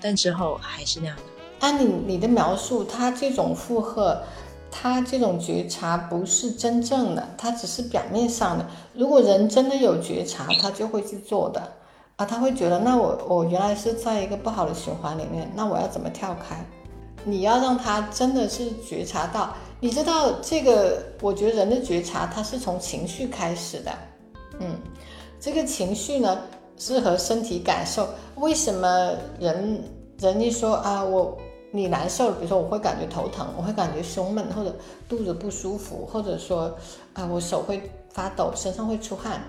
[0.00, 1.22] 但之后还是那样的。
[1.60, 4.22] 按你你的描述，他这种负荷，
[4.70, 8.66] 他这种觉察不是真正的，他只是表面上的。
[8.94, 11.60] 如果人真的有觉察，他就会去做的
[12.16, 16.64] 啊，他会觉得那我我原来是在一个不好的循环里面，那我要怎么跳开？
[17.24, 23.92] 你要让他真的是觉察到，你知道这个，我觉得人的觉察它是从情绪开始的，
[24.60, 24.78] 嗯，
[25.40, 26.38] 这个情绪呢
[26.78, 28.08] 适合身体感受。
[28.36, 29.82] 为什么人
[30.18, 31.36] 人一说啊我
[31.70, 34.74] 你难受，比如说我会感觉头疼，我会感觉胸闷或者
[35.08, 36.74] 肚子不舒服，或者说
[37.12, 39.42] 啊我手会发抖，身上会出汗。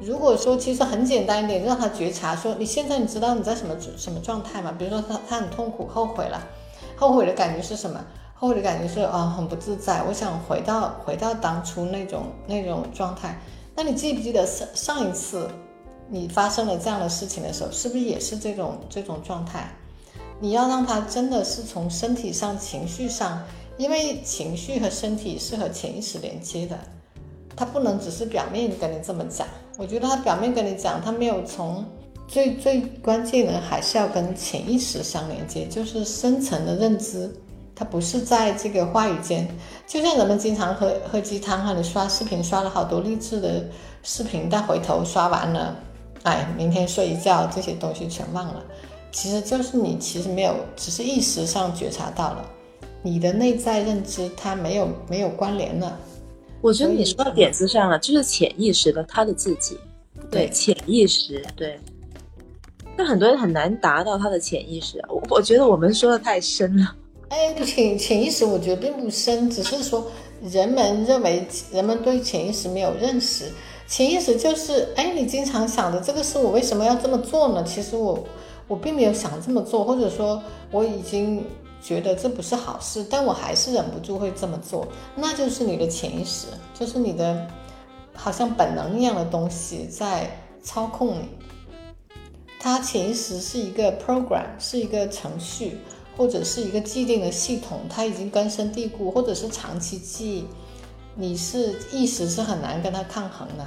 [0.00, 4.74] 如果说其实很简单一点，让他觉察说你现在你知道你在什么什么状态吗？
[4.76, 6.42] 比如说他他很痛苦，后悔了，
[6.96, 8.04] 后悔的感觉是什么？
[8.34, 13.38] 后悔的感觉是啊很不自在，我想回到回到当初那种那种状态。
[13.76, 15.48] 那你记不记得上上一次
[16.12, 19.66] 你发生了这样的事情的时候，是不是也是这种这种状态？
[20.40, 23.42] 你要让他真的是从身体上、情绪上，
[23.78, 26.78] 因为情绪和身体是和潜意识连接的，
[27.56, 29.46] 他不能只是表面跟你这么讲。
[29.78, 31.82] 我觉得他表面跟你讲，他没有从
[32.28, 37.34] 最最关键的还是要跟潜意识相连接，就是深层的认知。
[37.74, 39.48] 它不是在这个话语间，
[39.86, 43.64] 就像人们经常喝喝鸡汤哈，你刷视频刷了好多励志的
[44.02, 45.74] 视频，但回头刷完了，
[46.24, 48.62] 哎，明天睡一觉这些东西全忘了。
[49.10, 52.50] 其实就是你其实没有，只是意识上觉察到了，
[53.02, 55.98] 你的内在认知它没有没有关联了。
[56.60, 59.76] 我觉得你说到点子上了，就是潜意识的他的自己，
[60.30, 61.78] 对对潜意识，对。
[62.96, 66.94] 但很多人很难达到他的潜意识，我我觉得我们说的太深了。
[67.28, 70.10] 哎，潜潜意识我觉得并不深，只是说
[70.42, 73.46] 人们认为人们对潜意识没有认识。
[73.92, 77.62] 潜意识就是，哎，你经常想的这个事，我为什么要这么做呢？
[77.62, 78.26] 其实我
[78.66, 81.44] 我并没有想这么做，或者说我已经
[81.82, 87.46] 觉得这不是好事，但我还是忍不住会这么做，那就是你的潜意识，就是你的
[88.14, 91.28] 好像本能一样的东西在操控你。
[92.58, 95.76] 它潜意识是一个 program，是一个程序。
[96.16, 100.44] 或者是一个既定的系统，它已经根深蒂固，或者是长期记忆，
[101.14, 103.66] 你是意识是很难跟它抗衡的。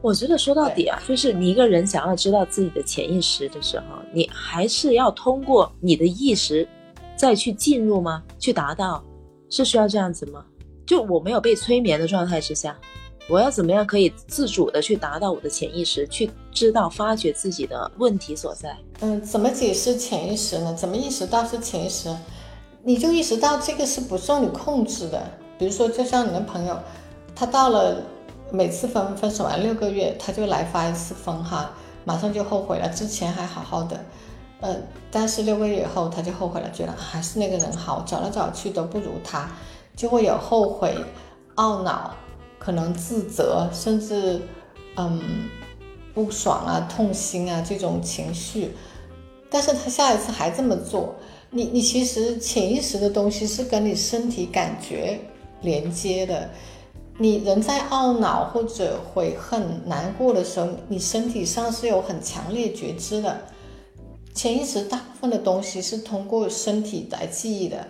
[0.00, 6.66] 我觉得说到底啊，就是你一个人想要知道自己的潜意识的时候，你还是要通过你的意识
[7.16, 8.22] 再去进入吗？
[8.38, 9.02] 去达到，
[9.50, 10.44] 是需要这样子吗？
[10.86, 12.78] 就我没有被催眠的状态之下，
[13.28, 18.76] 我要怎么样可以自主的去达到我的潜意识，去知道发掘自己的问题所在？
[19.00, 20.72] 嗯，怎么解释潜意识呢？
[20.74, 22.08] 怎么意识到是潜意识？
[22.84, 25.20] 你就意识到这个是不受你控制的。
[25.58, 26.78] 比如说，就像你的朋友，
[27.34, 28.00] 他到了
[28.50, 31.70] 每次分分手完六个月，他就来发一次疯哈，
[32.04, 32.88] 马上就后悔了。
[32.88, 34.04] 之前还好好的，
[34.60, 34.76] 呃，
[35.10, 39.48] 但是六个月以后他就后悔了，觉得还是那个人好，找来找去都不如他。
[39.94, 40.96] 就会有后悔、
[41.56, 42.14] 懊恼，
[42.58, 44.40] 可能自责，甚至
[44.96, 45.48] 嗯
[46.14, 48.74] 不爽啊、痛心啊这种情绪。
[49.50, 51.16] 但是他下一次还这么做，
[51.50, 55.18] 你你其实潜意识的东西是跟你身体感觉
[55.62, 56.48] 连接的。
[57.20, 63.40] 你人在懊恼或者悔恨、难过的时候，你身体上是有很强烈觉知的。
[64.32, 67.84] 潜意识大部分的东西是通过身体来记忆的。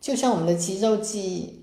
[0.00, 1.62] 就像我们的肌肉记忆，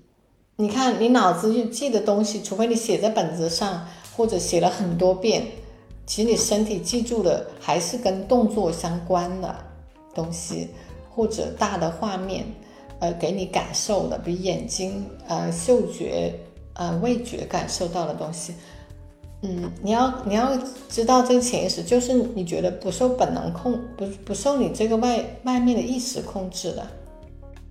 [0.56, 5.46] 你看你脑子就记的东西，除非你写在本子上或者写了很多遍，
[6.06, 9.54] 其实你身体记住的还是跟动作相关的
[10.14, 10.70] 东西，
[11.14, 12.46] 或者大的画面，
[13.00, 16.34] 呃，给你感受的，比眼睛、呃，嗅觉、
[16.74, 18.54] 呃，味觉感受到的东西。
[19.42, 20.56] 嗯，你要你要
[20.88, 26.86] 知道这个潜意识，就是你觉得不受本能控，不不受你这个外外面的意识控制的。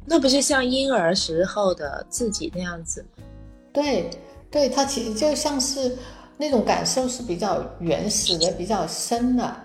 [0.05, 3.23] 那不是像婴儿时候的自己那样子吗？
[3.71, 4.09] 对，
[4.49, 5.97] 对，它其实就像是
[6.37, 9.55] 那种感受是比较原始的、比较深的。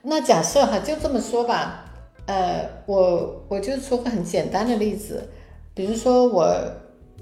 [0.00, 1.84] 那假设哈，就这么说吧，
[2.26, 5.28] 呃，我我就说个很简单的例子，
[5.74, 6.46] 比如说我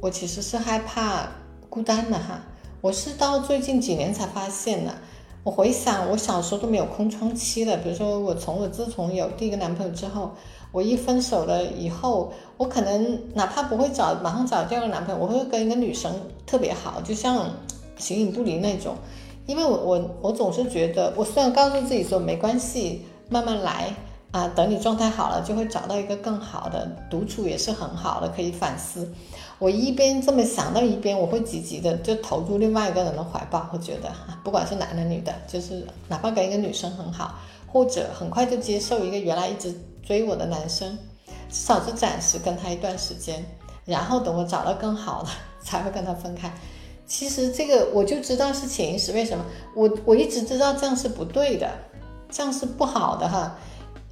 [0.03, 1.29] 我其实是害怕
[1.71, 2.43] 孤单的哈，
[2.81, 4.93] 我是到最近几年才发现的。
[5.45, 10.33] 我回想我小时候都没有空窗期的，比如说我从我自从有第一个男朋友之后。
[10.73, 16.11] 我一分手了以后，我可能哪怕不会找马上找第二个男朋友，我会跟一个女生
[16.47, 17.47] 特别好，就像
[17.99, 18.97] 形影不离那种。
[19.45, 23.95] 因为我我我总是觉得，我虽然告诉自己说没关系，慢慢来
[24.31, 29.13] 啊，等你状态好了就会找到一个更好的，独处也是很好的，可以反思。
[29.63, 33.71] 我一边这么想到一边，我会积极的就投入另外一个人的怀抱。
[33.73, 34.11] 我觉得
[34.43, 37.39] 不管是男的女的，就是哪怕跟一个女生很好，
[37.73, 39.73] 或者很快就接受一个原来一直。
[40.05, 40.99] 追我的男生，
[41.49, 43.45] 至少是暂时跟他一段时间，
[43.85, 45.29] 然后等我找到更好的，
[45.63, 46.53] 才会跟他分开。
[47.07, 49.45] 其实这个我就知道是潜意识，为什么？
[49.77, 51.71] 我我一直知道这样是不对的，
[52.29, 53.57] 这样是不好的哈。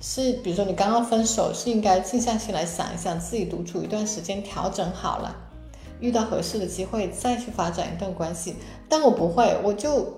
[0.01, 5.37] 是比如说你刚刚分手，是应该静下心来想一想，自己独处一段时间，调整好了，
[6.01, 8.57] 遇到合适的机会再去发展一段关系。
[8.89, 10.17] 但我不会，我就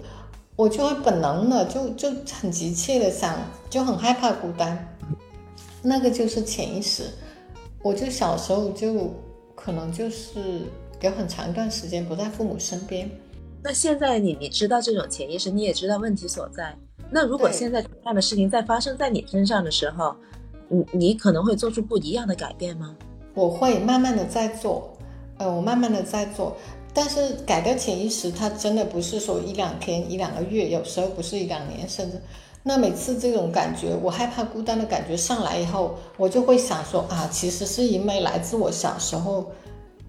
[0.55, 2.09] 我就会本能的就就
[2.41, 3.37] 很急切的想，
[3.69, 4.89] 就很害怕孤单。
[5.83, 7.11] 那个就是潜意识，
[7.83, 9.13] 我就小时候就
[9.57, 10.63] 可能就是
[11.01, 13.11] 有很长一段时间不在父母身边。
[13.65, 16.77] 那现在你你知道这种潜意识，你也知道问题所在。
[17.11, 20.15] 那如果现在同样的事情再发生在你身上的时候，
[20.69, 22.97] 你你可能会做出不一样的改变吗？
[23.35, 24.97] 我会慢慢的在做，
[25.39, 26.57] 呃，我慢慢的在做。
[26.95, 32.21] 但是改掉潜意识，它真的不是说一两天、一两个月，有时候不是一两年，甚至。
[32.63, 39.51] 那每次这种感觉，我害怕孤单的感觉上来以后，我就会想说啊，其实是因为来自我小时候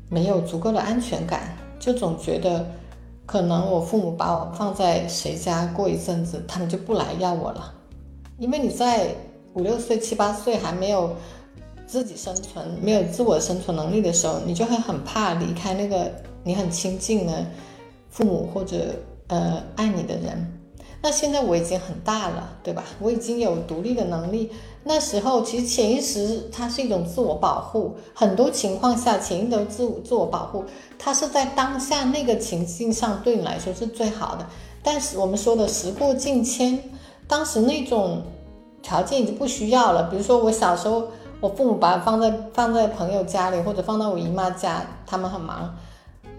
[0.10, 2.65] 没有足够的安全感，就总觉得
[3.26, 7.74] 可能我父母把我放在谁家过一阵子，他们就不来要我了。
[8.38, 9.16] 因为你在
[9.54, 11.16] 五六岁、七八岁还没有
[11.86, 16.12] 自己生存、没有自我生存能力的时候，你就会很怕离开那个
[16.44, 17.46] 你很亲近的
[18.10, 18.78] 父母或者
[19.28, 20.60] 呃爱你的人。
[21.02, 22.84] 那现在我已经很大了，对吧？
[23.00, 24.52] 我已经有独立的能力。
[24.86, 30.65] 那时候其实潜意识它是一种自我保护，很多情况下潜意识自我自我保护，
[31.00, 34.46] 它是在当下那个情境上对你来说是最好的。
[34.84, 36.78] 但是我们说的时过境迁，
[37.28, 38.22] 当时那种
[38.82, 40.10] 条件已经不需要了。
[40.10, 41.04] 比如说我小时候，
[41.39, 45.74] 我父母把我放在放在朋友家里，或者放到我姨妈家，他们很忙。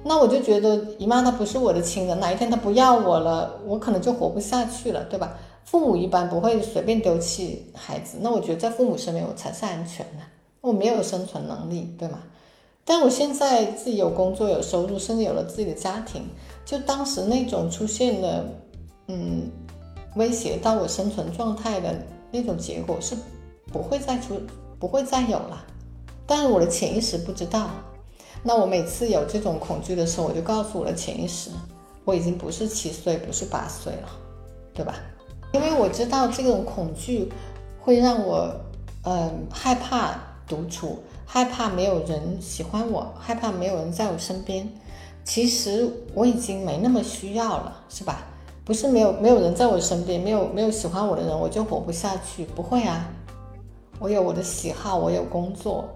[0.03, 5.33] 那我就觉得姨妈她不是我的亲人，哪一天她不要我了，我可能就活不下去了，对吧？
[5.65, 10.23] 父母一般不会随便丢弃孩子，那我觉得在父母身边我才是安全的，
[10.61, 12.19] 我没有生存能力，对吗？
[12.85, 16.23] 但我现在自己有工作有收入，甚至有了自己的家庭，
[16.67, 18.45] 就当时那种出现的，
[19.09, 19.51] 嗯，
[20.17, 21.95] 威胁到我生存状态的
[22.31, 23.17] 那种结果是
[23.73, 24.39] 不会再出，
[24.79, 25.65] 不会再有了，
[26.27, 27.71] 但是我的潜意识不知道。
[28.43, 31.51] 那我每次有这种恐惧的时候，我就告诉我的潜意识，
[32.05, 34.09] 我已经不是七岁，不是八岁了，
[34.75, 34.97] 对吧？
[35.55, 37.31] 因为我知道这种恐惧
[37.81, 38.53] 会让我，
[39.05, 44.69] 嗯，害怕独处，害怕没有人喜欢我，害怕没有人在我身边。
[45.23, 48.27] 其实我已经没那么需要了，是吧？
[48.65, 52.45] 不是没有没有人在我身边，没有没有喜欢我的人，我就活不下去。
[52.47, 53.09] 不会啊，
[54.01, 55.89] 我有我的喜好，我有工作，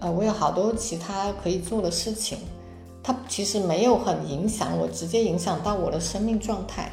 [0.00, 2.38] 呃，我有好多其他可以做的事情。
[3.02, 6.90] 它其实没有很影响我，直接影响到我的生命状态。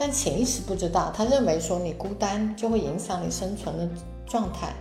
[0.00, 3.86] 但潜意识不知道，他认为说你孤单就会影响你生存的
[4.24, 4.72] 状态。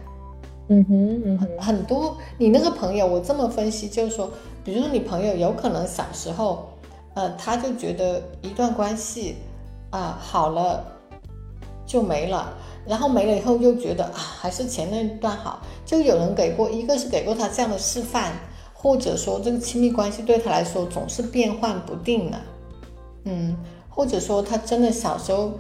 [0.70, 4.32] 嗯哼，很很多你那个朋友，我这么分析就是说，
[4.64, 6.70] 比如说你朋友有可能小时候，
[7.16, 9.36] 呃，他就觉得一段关系。
[9.92, 10.86] 啊，好了
[11.84, 12.54] 就没了，
[12.86, 15.64] 然后没了以后又觉得啊，还是前那段好。
[15.84, 18.34] 就有人给过，一个是给过他这样的示范，
[18.72, 22.38] 或者说这个亲密关系对他来说总是变幻不定的，
[23.24, 23.58] 嗯，
[23.90, 25.52] 或者说他真的小时候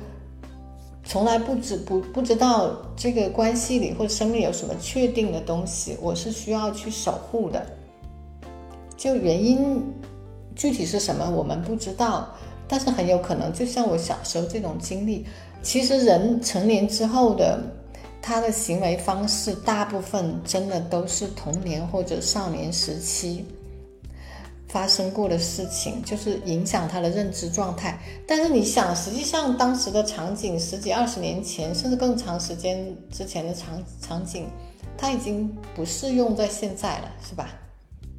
[1.03, 7.65] 从来不知不不知道这个关系里或者生命有什么确定的东西，我是需要去守护的。
[8.95, 9.83] 就原因
[10.55, 12.29] 具体是什么，我们不知道。
[12.71, 15.25] 但是很有可能，就像我小时候这种经历，
[15.63, 17.59] 其实人成年之后的
[18.21, 23.43] 他的行为方式，大部分真的都是童年或者少年时期
[24.69, 27.99] 发生过的事情，就是影响他的认知状态。
[28.27, 34.47] 但是你想，实际上当时的场景，十几二十年前，甚至更长时间之前的场场景，
[34.97, 37.49] 它已经不适用在现在了，是吧？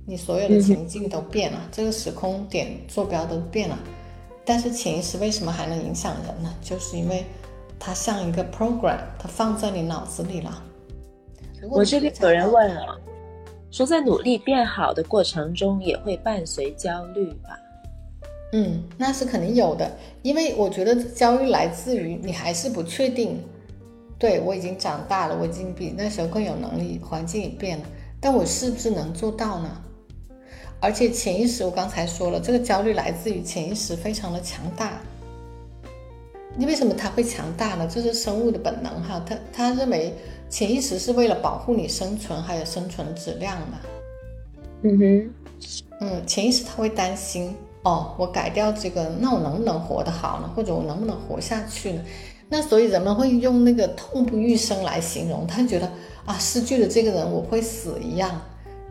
[0.06, 3.78] 你所有的情境都变了，这个时空点坐标都变了。
[4.44, 6.52] 但是潜意识为什么还能影响人呢？
[6.60, 7.24] 就是因为
[7.78, 10.62] 它像一个 program，它放在你脑子里了。
[11.70, 13.00] 我这边有人问了，
[13.70, 17.58] 说在努力变好的过程中也会伴随焦虑吧？
[18.52, 19.90] 嗯，那是肯定有的，
[20.22, 23.40] 因为我觉得焦虑来自于你还是不确定。
[24.18, 27.84] 对我已经长大了，我已经比那时候更有能力，环境也变了，
[28.20, 29.70] 但我是不是能做到呢？
[30.78, 35.00] 而且潜意识，我刚才说了，这个焦虑来自于潜意识非常的强大。
[36.56, 37.88] 你为什么它会强大呢？
[37.90, 40.12] 这是生物的本能哈，他他认为
[40.50, 43.76] 潜意识是为了保护你生存还有生存质量的。
[44.82, 45.30] 嗯哼，
[46.00, 50.50] 嗯，潜意识他会担心哦，我改掉这个，那我能不能活得好呢？
[50.54, 52.02] 或者我能不能活下去呢？
[52.48, 55.90] 那所以人们会用那个痛不欲生来形容，他觉得
[56.26, 58.42] 啊，失去了这个人我会死一样。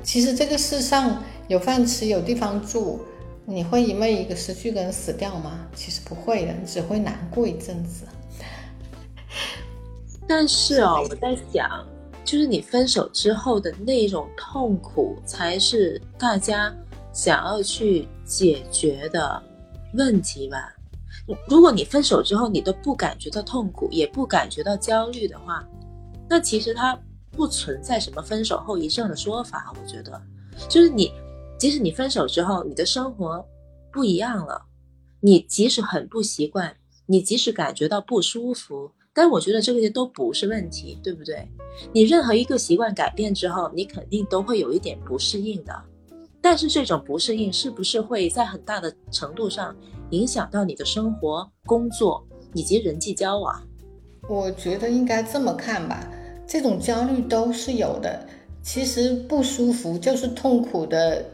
[0.01, 1.21] 其实这个世上。
[1.49, 2.99] 有饭吃，有地方住，
[3.43, 5.65] 你会因为一个失去的人死掉吗？
[5.73, 8.05] 其实不会的，你只会难过一阵子。
[10.29, 11.83] 但是哦，我在想，
[12.23, 16.71] 就是你分手之后的那种痛苦，才是大家
[17.11, 19.41] 想要去解决的
[19.95, 20.71] 问题吧？
[21.47, 25.67] 如果你分手之后你都不感觉到痛苦，也不感觉到焦虑的话，
[26.29, 26.95] 那其实它
[27.31, 29.73] 不存在什么分手后遗症的说法。
[29.81, 30.21] 我觉得，
[30.69, 31.11] 就是你。
[31.57, 33.45] 即使你分手之后，你的生活
[33.91, 34.61] 不一样了，
[35.19, 36.73] 你即使很不习惯，
[37.05, 38.89] 你即使感觉到不舒服，
[39.19, 41.45] 但我觉得这些都不是问题，对不对？
[41.91, 45.75] 你任何一个习惯改变之后，你肯定都会有一点不适应的。
[46.39, 49.75] 但是这种不适应是不是会在很大的程度上
[50.11, 53.61] 影响到你的生活、工作以及人际交往？
[54.29, 56.09] 我觉得应该这么看吧，
[56.47, 58.25] 这种焦虑都是有的。
[58.63, 61.25] 其实不舒服就是痛苦的。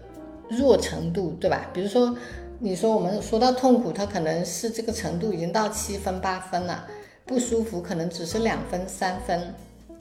[0.48, 1.68] 弱程度，对吧？
[1.74, 2.16] 比如说，
[2.60, 6.86] 你说我们说到痛苦，它可能是这个程度已经到七分八分了，
[7.26, 9.54] 不舒服可能只是两分三分，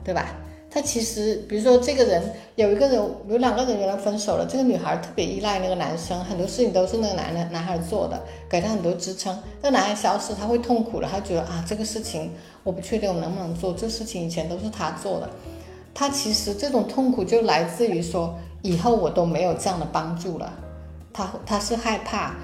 [0.04, 0.34] 对吧？
[0.70, 2.22] 他其实，比如说这个人
[2.56, 2.96] 有一个人
[3.28, 9.38] 有两个人原来分手了，这个女孩特别依赖那个男生，很多事情都是那个男的男孩做的，给他很多支撑。
[9.62, 12.30] 那男孩消失，他会痛苦了，他觉得啊，这个事情
[12.62, 15.30] 我不确定我能不能做，这事情以前都是他做的。
[15.94, 18.34] 他其实这种痛苦就来自于说。
[18.62, 20.50] 以后我都没有这样的帮助了，
[21.12, 22.34] 他他是害怕，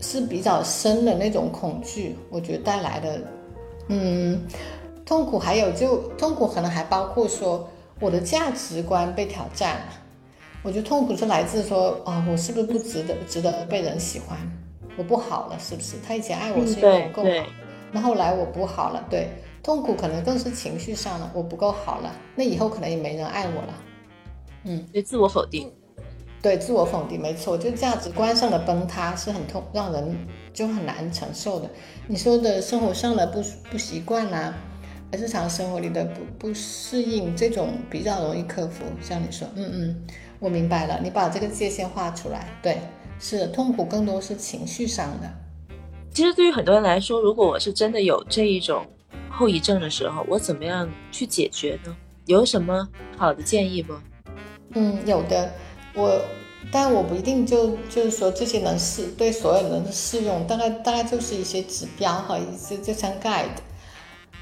[0.00, 3.18] 是比较深的那种恐惧，我觉得带来的，
[3.88, 4.46] 嗯，
[5.04, 7.68] 痛苦还有就痛苦可能还包括说
[8.00, 9.76] 我的价值观被挑战。
[9.76, 9.86] 了，
[10.62, 14.38] 我觉得痛苦是来自说啊我是不是不值得值得被人喜欢，
[14.96, 15.96] 我不好了是不是？
[16.06, 17.46] 他以前爱我是因为我够好，
[17.92, 19.28] 那后来我不好了，对，
[19.62, 23.74] 痛苦可能更是情绪上了，我不够好了，那以后可能也没人爱我了。
[24.64, 25.70] 嗯，对，自我否定，
[26.44, 30.14] 对，自我否定，没错，就价值观上的崩塌是很痛，让人
[30.52, 31.70] 就很难承受的。
[32.06, 34.52] 你说的生活上的不不习惯呐，
[35.10, 38.84] 日常生活里的不不适应，这种比较容易克服。
[39.00, 40.06] 像你说，嗯嗯，
[40.38, 42.76] 我明白了，你把这个界限画出来，对，
[43.18, 45.30] 是痛苦更多是情绪上的。
[46.12, 48.86] 其实对于很多人来说，如果我是真的有这一种
[49.30, 51.96] 后遗症的时候，我怎么样去解决呢？
[52.26, 52.86] 有什么
[53.16, 53.94] 好的建议不？
[54.74, 55.50] 嗯，有的，
[55.94, 56.20] 我，
[56.72, 63.62] 但我不一定就就是说这些能适对所有人适用，大概大概就是一些指标哈，一些就像 guide。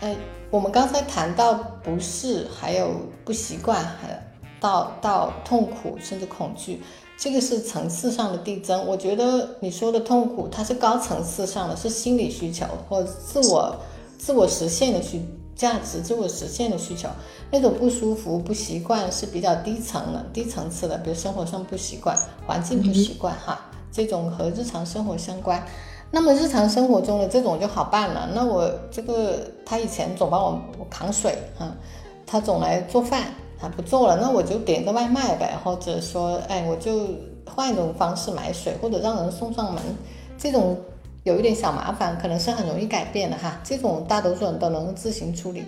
[0.01, 0.17] 呃，
[0.51, 2.91] 我们刚才谈到不适，还有
[3.25, 4.21] 不习惯，还
[4.59, 6.83] 到到痛苦，甚至恐惧，
[7.17, 8.87] 这个是层次上的递增。
[8.87, 13.77] 我觉得你说的痛苦，它是高层次上的，是心理需求或自我
[14.19, 15.21] 自我实现的需
[15.55, 17.09] 价值，自我实现的需求。
[17.51, 23.61] 那种不舒服、不习惯是比较低层的、低层次的，比如生活上不习惯、环境不习惯，哈，
[23.93, 25.63] 这种和日常生活相关。
[26.11, 28.29] 那么日常生活中的这种就好办了。
[28.35, 31.75] 那我这个他以前总帮我扛水，啊，
[32.27, 33.29] 他总来做饭，
[33.59, 37.07] 他不做了，那我就点个外卖呗，或者说，哎，我就
[37.47, 39.83] 换一种方式买水，或者让人送上门。
[40.37, 40.77] 这种
[41.25, 43.61] 有一点小麻烦，可能是很容易改变的哈。
[43.63, 45.63] 这种大多数人都能自行处理。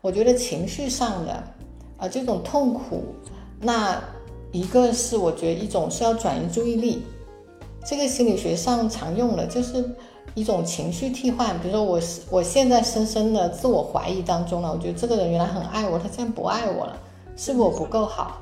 [0.00, 1.42] 我觉得情绪上的，
[1.96, 3.14] 啊，这种痛苦，
[3.60, 4.00] 那
[4.52, 7.02] 一个是我觉得一种是要转移注意力，
[7.84, 9.84] 这个心理学上常用的，就是
[10.34, 11.58] 一种情绪替换。
[11.60, 16.96] 比如说我是我现在深深的自我怀疑当中了，我觉得这个人原来很爱我，他现在不爱我了，
[17.36, 18.38] 是我不够好，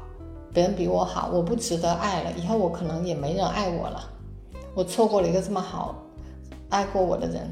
[0.52, 4.08] 别人比我好，我不值得爱了，以后我可能也没人爱我了，
[4.74, 5.96] 我错过了一个这么好
[6.68, 7.50] 爱过我的人。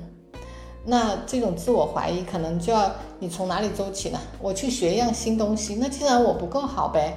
[0.85, 4.21] 那这种自我怀疑可能就要你从哪里做起呢？
[4.41, 5.75] 我去学一样新东西。
[5.75, 7.17] 那既然我不够好呗，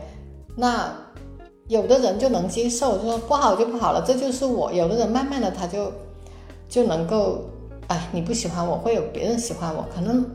[0.55, 0.91] 那
[1.67, 4.73] 有的人就能接受，就说不好就不好了，这就是我。
[4.73, 5.91] 有的人慢慢的他就
[6.67, 7.45] 就能够，
[7.87, 10.27] 哎，你不喜欢我会有别人喜欢我，可能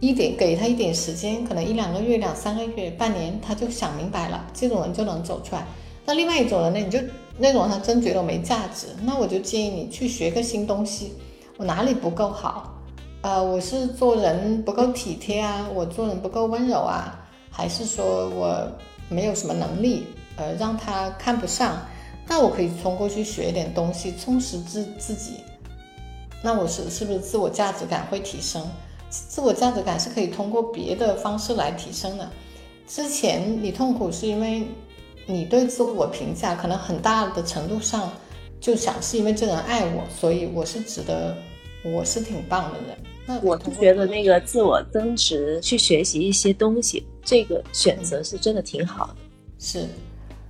[0.00, 5.66] 一点给他一点时间，可能一两个月、两三个月、半年，他就想明白了，这种人就能走出来。
[6.04, 6.98] 那另外一种人呢，你就
[7.36, 11.12] 那种他真觉得我没价值，那我就建议你去学个新东西。
[11.56, 12.80] 我哪里不够好？
[13.22, 17.18] 呃，我是做人不够体贴啊，我做人不够温柔啊，
[17.50, 18.68] 还是说我
[19.08, 20.06] 没有什么能力，
[20.36, 21.78] 呃，让他看不上？
[22.26, 25.38] 那我可以通过去学一点东西，充实自自己。
[26.42, 28.62] 那我是是不是自我价值感会提升？
[29.08, 32.28] 自我价值感是可以通过别的方式来提升的。
[32.86, 34.66] 之前你痛苦是因为
[35.26, 38.12] 你对自我评价可能很大的程度上
[38.60, 41.36] 就想是因为这人爱我，所以我是值得，
[41.84, 42.96] 我是挺棒的人。
[43.26, 49.16] 那我是觉得那个自我增值，去学习一些东西，这个选择是真的挺好的。
[49.58, 49.86] 是，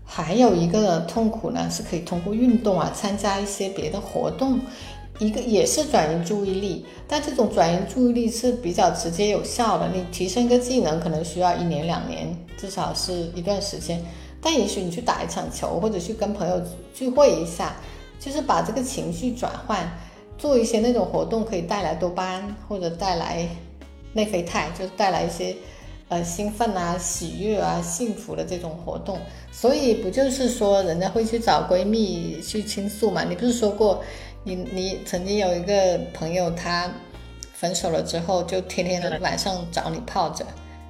[0.04, 4.58] 还有一个痛苦呢，是可以通过运动啊，参加一些别的活动，
[5.20, 9.88] 一个也是转移注意力，但这种转移注意力是比较直接有效的。
[9.94, 14.04] 你提升一个技能可能需要一年两年，至少是一段时间，
[14.44, 16.62] 但也许你去打一场球，或者去跟朋友
[16.94, 17.74] 聚会一下，
[18.20, 19.90] 就是把这个情绪转换。
[20.36, 23.48] 做一些那种活动可以带来多巴胺或者带来
[24.12, 25.56] 内啡肽，就是带来一些
[26.08, 29.16] 呃兴奋啊、喜悦啊、幸福的这种活动。
[29.52, 33.22] 所以不就是说人家会去找闺蜜去倾诉嘛？
[33.22, 34.02] 你不是说过
[34.42, 36.92] 你你曾经有一个朋友，他
[37.52, 40.44] 分手了之后就天天晚上找你泡着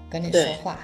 [0.09, 0.79] 跟你说话，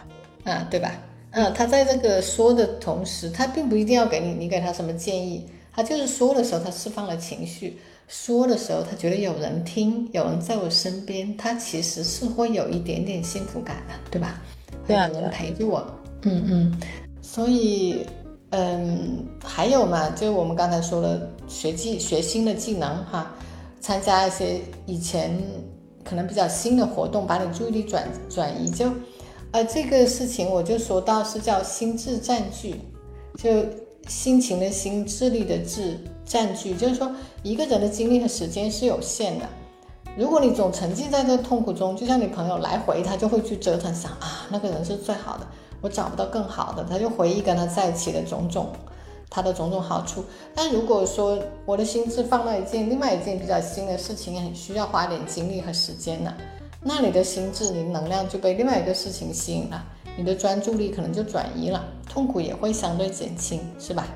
[0.45, 0.93] 啊，对吧？
[1.33, 7.79] 嗯，他在这个说的同时，他并不一定要给你你给他什么建议，他就是说的时候他释放了情绪。
[8.09, 14.43] 说的时候，他觉得有人听，有人在我身边，他其实是会有一点点幸福感的，对吧？
[14.85, 15.87] 对啊，有人陪着我，
[16.23, 16.81] 嗯嗯。
[17.23, 18.05] 所以，
[18.51, 23.33] 嗯，还有嘛，就我们刚才说了，学技学新的技能哈，
[23.81, 25.41] 参加一些以前
[26.03, 28.69] 可能比较新的活动，把你注意力转转移。
[28.73, 28.87] 就，
[29.53, 32.81] 呃，这个事情我就说到是叫心智占据，
[33.37, 33.51] 就
[34.07, 35.99] 心情的心，智力的智。
[36.25, 37.11] 占据就是说，
[37.43, 39.45] 一个人的精力和时间是有限的。
[40.17, 45.47] 如果你总沉浸在这痛苦中，就像你朋友来回，他就会去折腾，想啊，那个人是最好的，
[45.81, 48.69] 我找不到更好的，他就回忆跟他在一起的种种，
[49.29, 50.25] 他的种种好处。
[50.55, 51.37] 但如果说
[51.67, 56.33] 我的心智放到一件另外一件比较新的事情，很需要花点精力和时间的，
[56.83, 59.85] 那你的心智，你能量就被另外一个事情吸引了，
[60.17, 64.07] 你的专注力可能就转移了，痛苦也会相对减轻，是吧？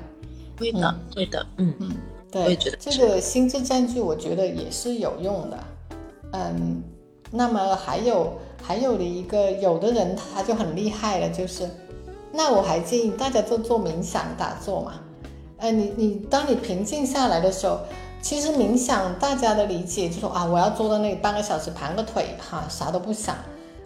[0.57, 1.73] 对的，对的，嗯。
[1.79, 1.91] 嗯，
[2.31, 5.63] 对，这个心智占据，我觉得也是有用的，
[6.31, 6.81] 嗯，
[7.31, 11.69] 那么还有还有的一个，有的人他就很厉害了，就是，
[12.31, 14.93] 那我还建议大家做做冥想打坐嘛，
[15.57, 17.79] 呃，你你当你平静下来的时候，
[18.25, 23.35] 其实冥想大家的理解就说啊，我要坐在那里半个小时盘个腿哈，啥都不想，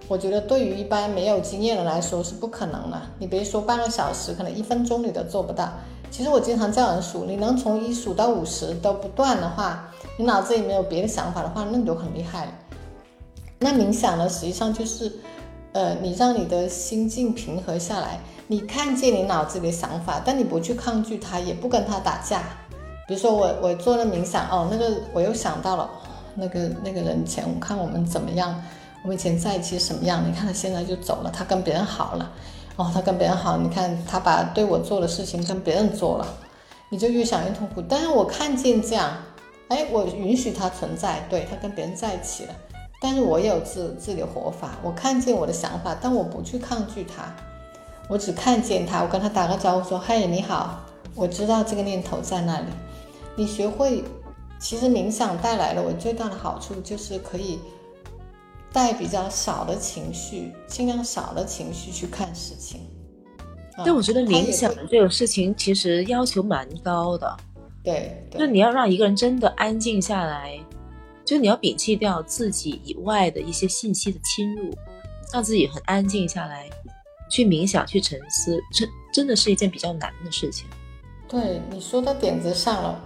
[0.08, 5.70] 我觉得对于一般没有经验的来说是不可能的，你别说半个小时，可能一分钟你都做不到。
[6.10, 12.48] 其实我经常叫人数，你能从一数到五十都不断的话，你脑子里没有别的想法的话，那你就很厉害。
[13.60, 15.12] 那冥想呢，实际上就是
[15.74, 22.42] 呃，你让你的心境平和下来，你看见你脑子里的想法，但你不去抗拒它，也不跟它打架。
[23.10, 25.89] 比如说我我做了冥想，哦，那个我又想到了
[26.36, 28.64] 那个那个人前，我看我们怎么样，
[29.01, 30.24] 我们以前在一起什么样？
[30.30, 32.32] 你看他现在就走了，他跟别人好了，
[32.76, 36.28] 哦，他跟别人好，你看他把对我做的事情跟别人做了，
[36.89, 37.82] 你就越想越痛苦。
[37.82, 39.12] 但是我看见这样，
[39.70, 42.53] 哎，我允许他存在，对他跟别人在一起了。
[43.01, 47.24] 但是我有自自己的活法，我看见我的想法，但我不去抗拒他，
[48.07, 50.82] 我只看见他，我跟他打个招呼说：“嗨，你好，
[51.16, 52.68] 我知道这个念头在那里。”
[53.40, 54.04] 你学会，
[54.60, 57.58] 其实冥想带来了我最大的好处就是可以
[58.74, 62.82] 带比较少的情绪，尽量少的情绪去看事情。
[63.78, 67.38] 但我觉得冥想这个事情其实要求蛮高的，
[67.82, 70.60] 对，就你要让一个人真的安静下来。
[71.24, 74.70] 就你要摒弃掉自己以外的一些信息的侵入，
[75.32, 76.70] 让自己很安静下来，
[77.32, 80.66] 去冥想、去沉思，这真的是一件比较难的事情。
[81.30, 83.00] 对你说到点子上了，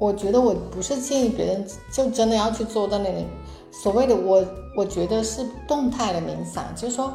[0.00, 3.26] 我觉得我不是建议别人就真的要去做到那里。
[3.70, 4.42] 所谓的我，
[4.74, 7.12] 我觉得是动态的冥想，就是说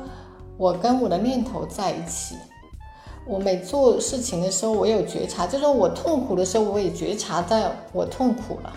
[0.56, 2.36] 我跟我的念头在一起，
[3.28, 8.72] 我每做事情的时候，我有觉察，就是说我痛苦的时候，我也觉察到我痛苦了。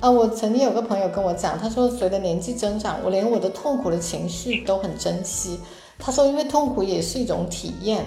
[0.00, 5.60] 啊，我曾经有个朋友跟我讲，他说随着年纪增长，我连我的痛苦的情绪都很珍惜。
[5.98, 8.04] 他说，因为痛苦也是一种体验，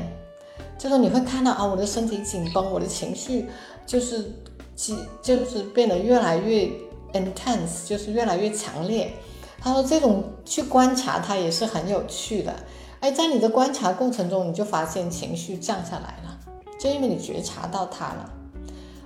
[0.80, 3.48] 就说你会看到啊，我的身体紧绷，我的情绪
[3.86, 4.34] 就是
[4.78, 6.72] 其就是变得越来越
[7.12, 9.12] intense，就是越来越强烈。
[9.60, 12.56] 他说这种去观察它也是很有趣的。
[13.00, 16.40] 哎，在你的观察过程中，你就发现情绪降下来了，
[16.80, 18.32] 就因为你觉察到它了。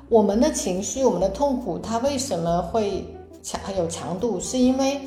[0.09, 3.05] 我们的情绪，我们的痛苦，它为什么会
[3.41, 4.39] 强很有强度？
[4.41, 5.01] 是因为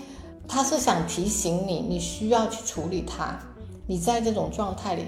[0.48, 3.38] 它是想提醒你，你需要去处理它。
[3.86, 5.04] 你在这种状态里，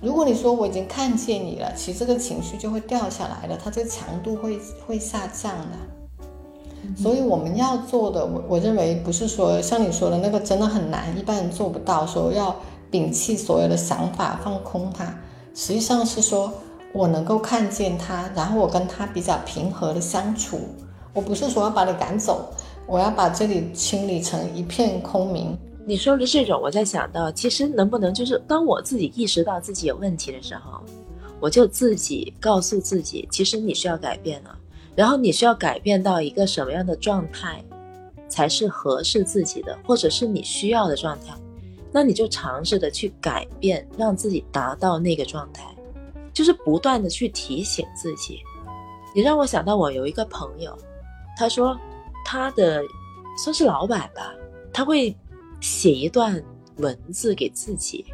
[0.00, 6.96] 如果你说我已经看见你了，其实这个情绪就会掉下来了，它这个强度会会下降的。
[6.96, 12.54] 所以我们要做的，我我认为不是说像你说的那个真的很难，一般人做不到，说要
[12.90, 15.04] 摒弃所有的想法，放空它，
[15.54, 16.52] 实际上是说。
[16.94, 20.58] 我能够看见他，然后我跟他比较平和的相处。
[21.12, 22.46] 我不是说要把你赶走，
[22.86, 25.56] 我要把这里清理成一片空明。
[25.88, 30.82] 你说的这种，我在想到，其实能不能就是当我自己意识到自己有问题的时候，
[31.40, 34.54] 我就自己告诉自己，其实你需要改变了。
[34.94, 37.64] 然后你需要改变到一个什么样的状态，
[38.28, 41.34] 才是合适自己的，或者是你需要的状态，
[41.90, 45.74] 那你就尝试的去改变，让自己达到那个状态。
[46.34, 48.40] 就是不断的去提醒自己，
[49.14, 50.76] 你让我想到我有一个朋友，
[51.38, 51.74] 他说
[52.26, 52.82] 他的
[53.42, 54.34] 算是老板吧，
[54.70, 55.16] 他会
[55.60, 56.42] 写一段
[56.76, 58.04] 文字给自己，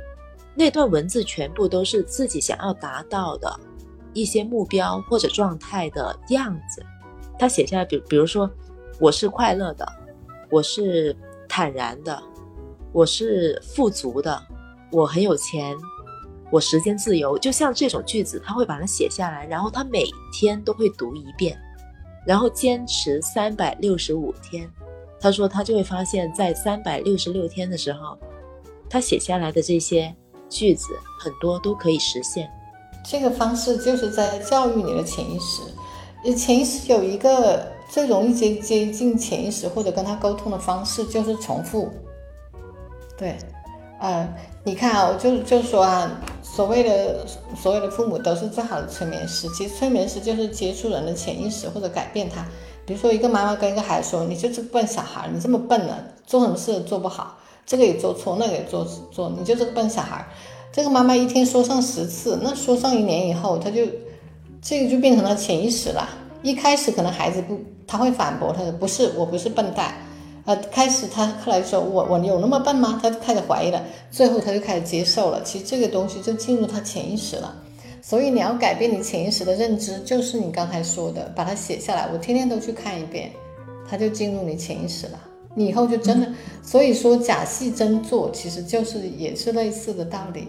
[0.55, 3.59] 那段文字全部都是自己想要达到的
[4.13, 6.85] 一些目标或者状态的样子。
[7.39, 8.51] 他写下来，比比如说
[9.01, 9.87] 我是快乐的，
[10.51, 11.15] 我是
[11.49, 12.23] 坦然的，
[12.93, 14.43] 我是富足的，
[14.91, 15.77] 我很有钱。
[16.53, 21.59] 我时间自由，就像这种句子，他会把它写下来，然后他每天都会读一遍，
[22.25, 24.71] 然后坚持三百六十五天。
[25.25, 28.19] 他说他就会发现，在三百六十六天的时候，
[28.91, 30.15] 他写下来的这些
[30.51, 32.47] 句子很多都可以实现。
[33.03, 35.63] 这个方式就是在教育你的潜意识。
[36.35, 41.91] 潜意识有一个最容易接接近潜意识或者跟他沟通的方式，就是重复。
[43.17, 43.39] 对，
[44.01, 44.29] 呃。
[44.67, 46.11] 你看啊，我就就说啊，
[46.43, 49.47] 所谓的所有的父母都是最好的催眠师。
[49.51, 52.43] 其实催眠师就是接触人的潜意识或者改变他。
[52.87, 55.95] 比如说，一个妈妈跟一个孩子说：“你就是笨小孩，你这么笨呢，
[56.27, 57.37] 做什么事做不好，
[57.67, 60.27] 这个也做错，那个也做做，你就是个笨小孩。”
[60.73, 63.83] 这个妈妈一天说上十次，那说上一年以后，他就
[64.63, 66.09] 这个就变成了潜意识了。
[66.43, 69.95] 一开始可能孩子不，他会反驳，他说：“不是，我不是笨蛋。”
[70.47, 73.01] 呃，开始他后来说我我有那么笨吗？
[73.03, 75.43] 他就开始怀疑了，最后他就开始接受了。
[75.43, 77.55] 其实这个东西就进入他潜意识了，
[78.03, 83.31] 所以你要改变你潜意识的认知，就是你刚才说的，把它写下来，我天天都去看一遍，
[83.89, 85.19] 它就进入你潜意识了。
[85.55, 86.29] 你以后就真的，
[86.63, 90.49] 所以说假戏真做，其实就是也是类似的道理。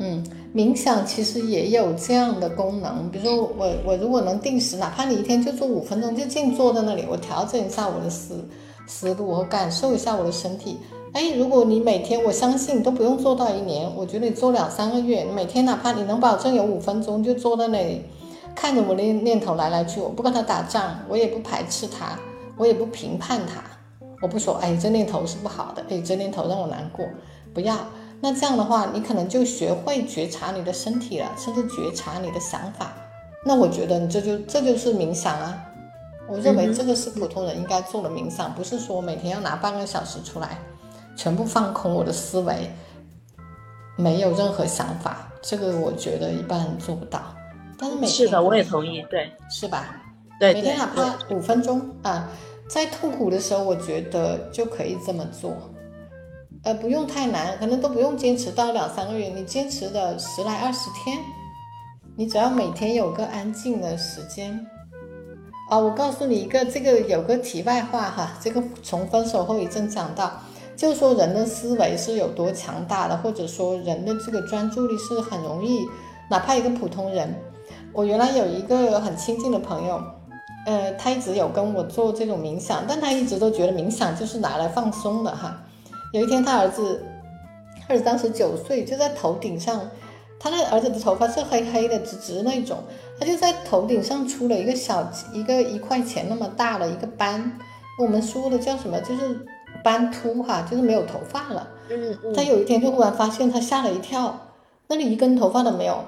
[0.00, 8.44] 嗯，冥想其实也有这样的功能，比如说我我如果能定时，哪怕你一天就做五分钟，就静坐在那里，我调整一下我的思。
[8.86, 10.78] 思路和感受一下我的身体。
[11.12, 18.04] 哎，如果你每天，我相信都不用做到一年，我觉得你做两三个月，每天哪怕你能保证有五分钟，就坐在那里，
[18.54, 22.18] 看着我的念头来来去，我不跟他打仗，我也不排斥他，
[22.56, 23.62] 我也不评判他，
[24.20, 27.06] 我不说，哎，这念头是不好的，哎，这念头让我难过，
[27.54, 27.76] 不要。
[28.20, 32.92] 那这样的话，你可能就学会觉察你的身体了，甚至觉察你的想法。
[33.46, 35.64] 那我觉得你这就这就是冥想啊。
[36.26, 40.58] 我认为这个是普通人应该做的冥想，不是说每天要拿半个小时出来，
[41.14, 42.70] 全部放空我的思维，
[43.96, 45.30] 没有任何想法。
[45.42, 47.20] 这个我觉得一般人做不到。
[47.78, 50.00] 但是每天是的，我也同意，对，是吧？
[50.40, 52.28] 对，每天哪怕五分钟啊，
[52.68, 55.54] 在痛苦的时候，我觉得就可以这么做。
[56.62, 61.18] 呃，不用太难，可能都不用坚持到两三个月，你坚持的十来二十天，
[62.16, 64.66] 你只要每天有个安静的时间。
[65.70, 70.30] 啊，我告诉你一个，这个有个题外话哈，这个从分手后遗症讲到，
[70.76, 75.86] 就说人的思维是有多强大的，或者说人的这个专注力是很容易，
[76.28, 77.34] 哪怕一个普通人，
[77.94, 80.02] 我原来有一个很亲近的朋友，
[80.66, 85.62] 呃，他一直有跟我做这种冥想，但他一直都觉得冥想就是拿来放松的哈。
[86.12, 87.02] 有一天他儿子，
[87.88, 89.80] 儿子当时九岁，就在头顶上。
[90.44, 92.76] 他那儿子的头发是黑黑的、直直那种，
[93.18, 97.50] 他就在头顶上出了一个小一个一块钱那么大的一个斑，
[97.98, 99.00] 我们说的叫什么？
[99.00, 99.46] 就是
[99.82, 101.66] 斑秃哈，就是没有头发了。
[101.88, 102.34] 嗯嗯。
[102.34, 104.38] 他有一天就忽然发现，他吓了一跳，
[104.88, 106.04] 那里一根头发都没有。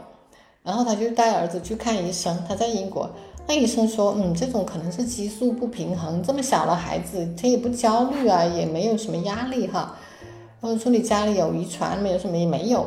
[0.62, 3.09] 然后他就带儿子去看医生，他在英国，
[3.47, 9.97] 那医生说，嗯，这种可能是激素不平衡，这么小的孩子他也不焦虑啊，也没有什么压力哈。
[10.61, 12.87] 然后说你家里有遗传没有什么也没有。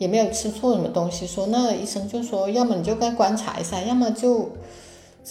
[0.00, 4.48] 也没有吃错什么东西，说那医生就说，要么你就该观察一下，要么就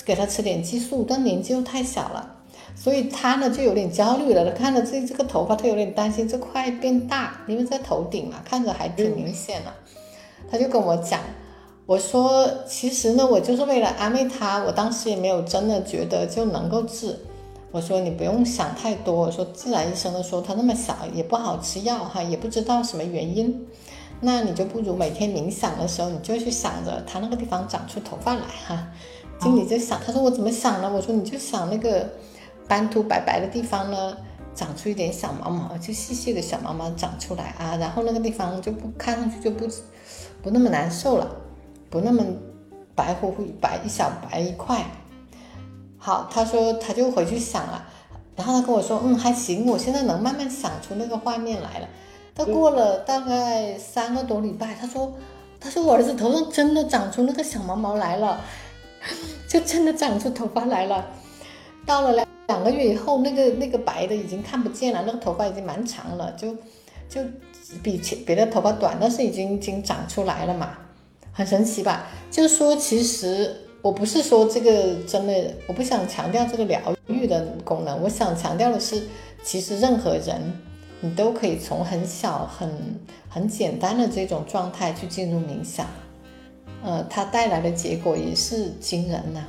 [0.05, 2.35] 给他吃点激素，但年纪又太小了，
[2.75, 4.45] 所以他呢就有点焦虑了。
[4.45, 9.73] 他看着这这个头发，他有点担心这块变大，因为在头顶嘛，看着还挺明显的。
[10.51, 11.19] 他就跟我讲，
[11.87, 17.17] 我说其实呢，我就是为了安慰他，我当时也没有真的觉得就能够治。
[17.71, 23.65] 我说你不用想太多，我说自然医生都说他那么小也不好吃药哈，也不知道什么原因。
[24.21, 28.87] 那你就不如每天冥想的时候，你就去想着他那个地方长出头发来哈。
[29.39, 30.91] 经理就想，他说我怎么想呢？
[30.93, 32.09] 我说你就想那个
[32.67, 34.17] 斑秃白白的地方呢，
[34.53, 39.65] 长出一点小毛毛，就细细的小毛毛长出来啊，然后那个地方就不看上去就不
[40.43, 41.37] 不那么难受了，
[41.89, 42.21] 不那么
[42.93, 44.85] 白乎乎白一小白一块。
[45.97, 47.85] 好，他说他就回去想了，
[48.35, 51.87] 然后他跟我说，嗯，还行，我现在能慢慢想出那个画面来了。
[52.39, 55.13] 他过了大概三个多礼拜，他说
[55.59, 58.39] ：“他说我儿子头上真的长出那个小毛毛来了，
[59.45, 61.05] 就真的长出头发来了。
[61.85, 66.55] 到了两两个月以后，那个那个白的已经看不见了，那个头发已经蛮长了，就
[67.09, 67.21] 就
[67.83, 70.77] 比前别的头发短，但是已经已经长出来了嘛，
[71.33, 72.07] 很神奇吧？
[72.31, 79.03] 就是说，其实我不是说这个真的，我不想强调这个疗愈的功能，我想强调的是，
[79.43, 80.41] 其实任何人。”
[81.01, 82.69] 你都可以从很小、很
[83.29, 85.85] 很简单的这种状态去进入冥想，
[86.83, 89.41] 呃，它带来的结果也是惊人的。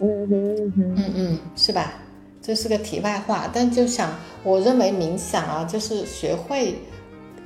[0.00, 1.94] 嗯嗯嗯嗯，是吧？
[2.42, 6.74] 这是个题外话，但就想，我认为冥想啊，就是学会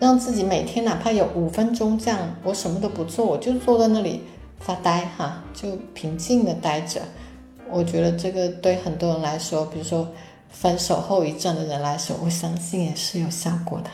[0.00, 4.22] 让自己每天哪怕有五分钟这样，我什么都不做，我就坐在那里
[4.58, 7.00] 发呆哈，就平静的待着。
[7.70, 10.08] 我觉得这个对很多人来说，比如说。
[10.58, 13.90] 分手后遗症的人来说，我相信也是有效果的。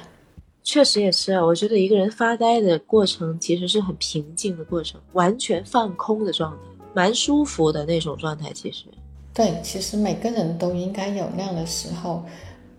[0.62, 6.58] 确实也是啊，我觉得一个人发呆的过程其实是很平静的过程，完全放空的状态，
[6.94, 8.52] 蛮舒服的那种状态。
[8.54, 8.84] 其实，
[9.34, 12.24] 对，其实每个人都应该有那样的时候。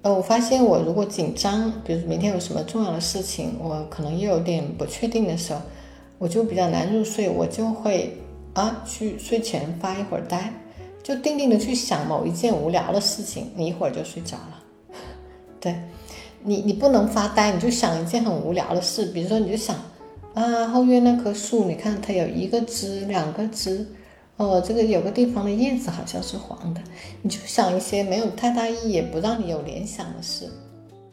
[0.02, 5.62] 呃，我发现我如果紧张，比如明天有什么重要的事情，我可能又有点不确定的时候，
[6.18, 8.18] 我就比较难入睡，我就会
[8.54, 10.54] 啊去睡前发一会儿呆。
[11.04, 14.64] 就定定的去想某一件无聊的事情，你一会儿就睡着了。
[15.60, 15.76] 对，
[16.42, 19.76] 你你不能发呆，你就想一件很无聊的事，比如说你就想
[20.34, 23.86] 啊后院那棵树，你看它有一个枝两个枝，
[24.38, 26.82] 哦这个有个地方的叶子好像是黄的，
[27.22, 30.50] 你就想一些没有太大意义，也不让你有联想的事。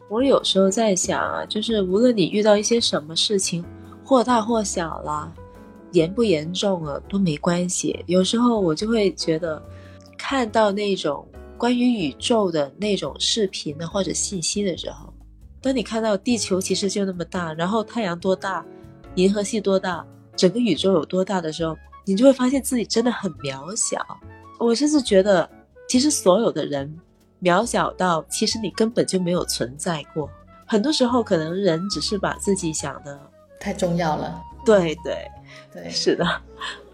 [0.09, 3.63] 我有时候在想啊，就是无论你遇到一些什么事情，
[4.05, 5.29] 或大或小啦，
[5.91, 8.03] 严不严重了都没关系。
[8.07, 9.61] 有时候我就会觉得。
[10.21, 15.11] 看到那种关于宇宙的那种视频呢，或者信息的时候，
[15.59, 18.63] 当你看到地球其实就那么大，然后太阳多大，
[19.15, 20.05] 银河系多大，
[20.35, 23.99] 整个宇宙有多大的时候，你就会发现自己真的很渺小。
[24.59, 25.49] 我甚至觉得，
[25.89, 26.95] 其实所有的人
[27.41, 30.29] 渺小到，其实你根本就没有存在过。
[30.67, 33.19] 很多时候，可能人只是把自己想的
[33.59, 34.39] 太重要了。
[34.63, 35.27] 对对
[35.73, 36.25] 对，是的。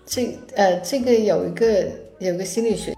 [0.06, 2.97] 这呃，这个有一个有个心理学。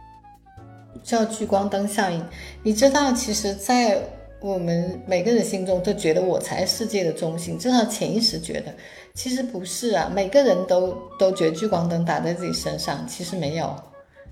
[1.10, 2.24] 叫聚光灯效应，
[2.62, 4.00] 你知道，其实，在
[4.40, 8.72] 我们每个人心中都觉得我才是世界的中心，至少潜意识觉得，
[9.16, 10.08] 其实不是啊。
[10.14, 13.76] 每个人都都觉得聚光灯打在自己身上，其实没有，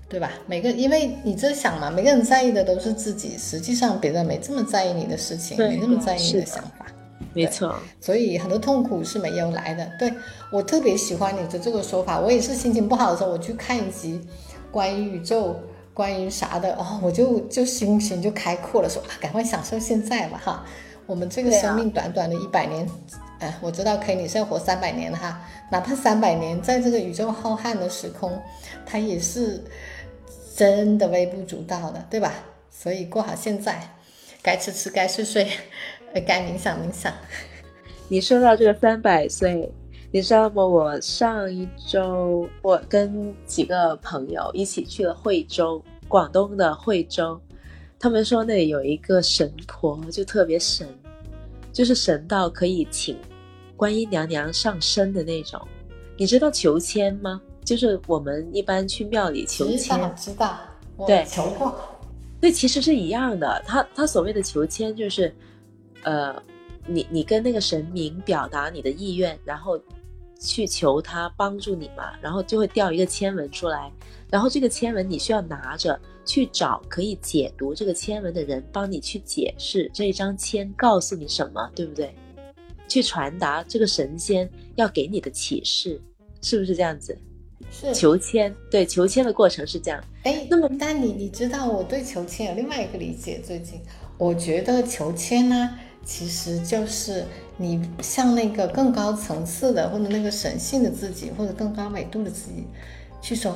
[0.08, 0.30] 对吧？
[0.46, 6.86] 每个因为你这想嘛，每个人在意的都是自己，实际上别人没这么在意你的事情，没那么在意你的想法。
[7.34, 9.90] 没错，所以很多痛苦是没有来的。
[9.98, 10.12] 对
[10.52, 14.20] 我特别喜欢你的这个说法，我也是心情不好的时候，我去看一集
[14.70, 15.56] 关于宇宙。
[15.98, 20.64] 关于啥的哦，我就就心情就开阔了，说啊，赶快享受现在吧哈。
[21.06, 22.88] 我们这个生命短短的一百年，
[23.40, 25.40] 哎，我知道可以，你是要活三百年哈，
[25.72, 28.40] 哪怕三百年，在这个宇宙浩瀚的时空，
[28.86, 29.60] 它也是
[30.54, 32.32] 真的微不足道的，对吧？
[32.70, 33.82] 所以过好现在，
[34.40, 35.50] 该吃吃，该睡睡，
[36.24, 37.12] 该冥想冥想。
[38.06, 39.68] 你说到这个三百岁。
[40.10, 40.64] 你知道吗？
[40.64, 47.38] 我上一周我跟几个朋友一起去了惠州，广东的惠州。
[47.98, 50.88] 他们说那里有一个神婆，就特别神，
[51.74, 53.18] 就是神到可以请
[53.76, 55.60] 观音娘娘上身的那种。
[56.16, 57.42] 你知道求签吗？
[57.62, 60.58] 就是我们一般去庙里求签，知道，
[61.06, 61.78] 对，求过。
[62.40, 63.62] 对其实是一样的。
[63.66, 65.34] 他他所谓的求签就是，
[66.02, 66.34] 呃，
[66.86, 69.78] 你你跟那个神明表达你的意愿，然后。
[70.38, 73.90] 去求他帮助你嘛，然后就会掉一个签文出来，
[74.30, 82.14] 然后这个签文你需要拿着去找可以解读这个签文的人，帮你去解释这一张签告诉你什么，对不对？
[82.86, 86.00] 去传达这个神仙要给你的启示，
[86.40, 87.18] 是不是这样子？
[87.70, 90.02] 是求签，对，求签的过程是这样。
[90.22, 93.80] 哎，那么但你你知道我对求签有另外一个理解，最近
[94.16, 95.78] 我觉得求签呢。
[96.08, 97.22] 其实就是
[97.58, 102.64] 你向那个更高层次的，或者那个神性的自己，或者更高维度的自己，
[103.20, 103.54] 去说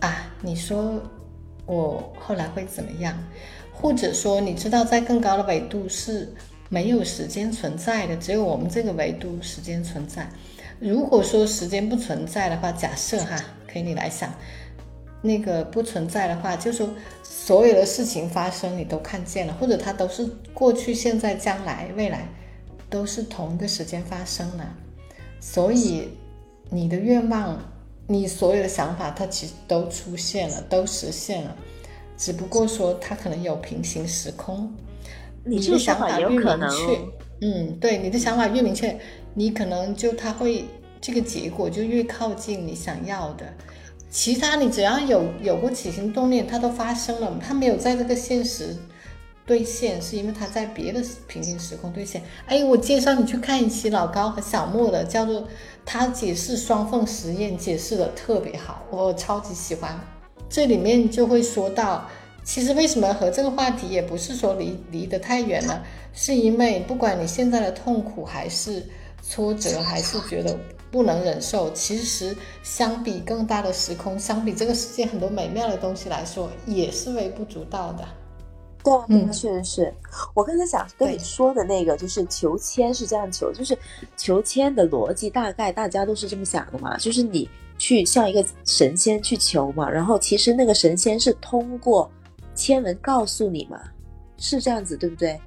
[0.00, 1.00] 啊，你说
[1.64, 3.18] 我后来会怎么样？
[3.72, 6.30] 或者说，你知道在更高的维度是
[6.68, 10.28] 没有时间存在的，只有我们这个维度时间存在。
[10.78, 13.34] 如果说时间不存在的话，假设哈，
[13.66, 14.30] 可以你来想。
[15.22, 16.86] 那个不存在的话，就说
[17.36, 20.24] 所有的事情发生你都看见了，或者它都是
[20.54, 22.28] 过去、现在、将来、未来
[22.88, 24.64] 都是同一个时间发生的，
[25.40, 26.10] 所以
[26.70, 27.60] 你的愿望、
[28.06, 31.54] 你所有的想法，它其实都出现了，都实现了，
[32.16, 34.72] 只不过说它可能有平行时空。
[35.44, 37.00] 你的想法越明确，
[37.42, 38.96] 嗯，对，你的想法越明确，
[39.34, 40.64] 你可能就它会
[41.00, 43.44] 这个结果就越靠近你想要的。
[44.14, 48.76] 其他你只要有有过起心动念，它都发生了，它没有在这个现实
[49.44, 52.22] 兑现，是因为它在别的平行时空兑现。
[52.46, 55.48] 哎，我介绍你去看一期老高和小莫的，叫做
[55.84, 59.98] 他解释双缝实验，解释的特别好，我超级喜欢。
[60.48, 62.08] 这里面就会说到，
[62.44, 68.80] 其实为什么和这个话题也不是说离离得太远了，是因为不管你现在的痛苦还是
[69.20, 70.56] 挫折，还是觉得。
[70.94, 78.04] 不能忍受，其实相比更大的时空，相比这个世界很多美妙的东西来说，也是微不足道的。
[78.84, 79.94] 对，嗯，确实是
[80.34, 83.76] 我刚才想跟你说的那个，就是求签是这样求，就是
[84.16, 92.08] 求签的逻辑大概大家都是这么想的嘛，就是你去向一个神仙去求嘛，然后其实那个神仙是通过
[92.54, 93.80] 签文告诉你嘛，
[94.38, 95.40] 是这样子对不对？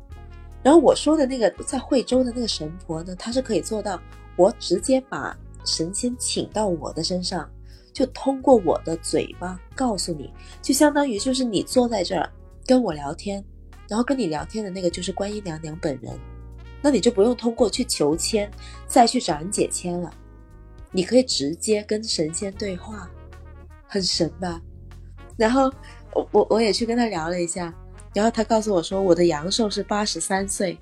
[0.62, 3.98] 然后我说的那个在惠州的那个神婆呢，她是可以做到。
[4.38, 7.50] 我直接把神仙请到我的身上，
[7.92, 10.32] 就通过我的嘴巴告诉你，
[10.62, 12.30] 就相当于就是你坐在这儿
[12.66, 13.44] 跟我聊天，
[13.90, 16.18] 然后跟你聊天的那个就是观音娘娘本人，
[16.82, 18.50] 那你就不用通过去求签
[18.86, 20.10] 再去找人解签了，
[20.92, 23.10] 你可以直接跟神仙对话，
[23.88, 24.62] 很神吧？
[25.36, 25.72] 然后
[26.14, 27.74] 我我我也去跟他聊了一下，
[28.14, 30.78] 然后他告诉我说我的阳寿是八十三岁。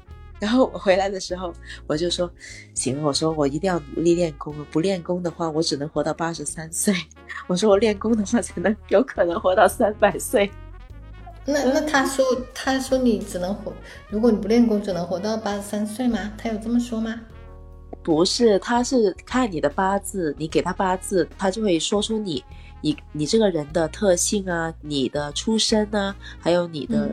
[0.46, 1.52] 然后我回来的时候，
[1.88, 2.30] 我就说，
[2.76, 6.94] 行，我说我一定要努力练功不练功的话，我只能活到八十三岁。
[7.50, 10.52] 我说我练功的话，才能有可能活到三百岁。
[11.46, 12.24] 那那他说，
[12.54, 13.74] 他说你只能活，
[14.08, 16.32] 如果你不练功，只能活到八十三岁吗？
[16.38, 17.20] 他有这么说吗？
[18.04, 22.44] 不是，他是看你的八字，你给他八字，他就会说出你，
[22.82, 27.10] 你你这个人的特性啊，你的出身啊，还有你的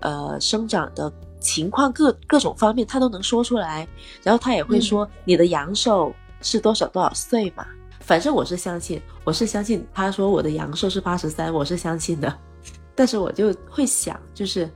[0.00, 1.10] 呃生长的。
[1.46, 3.86] 情况各各种方面他都能说出来，
[4.20, 7.64] 然后他也会说你的阳寿是多少多少岁嘛。
[8.00, 12.36] 反正我是相信，我是相信他说我的阳寿是八十三，我是相信的。
[12.96, 14.68] 但是我就会想，就是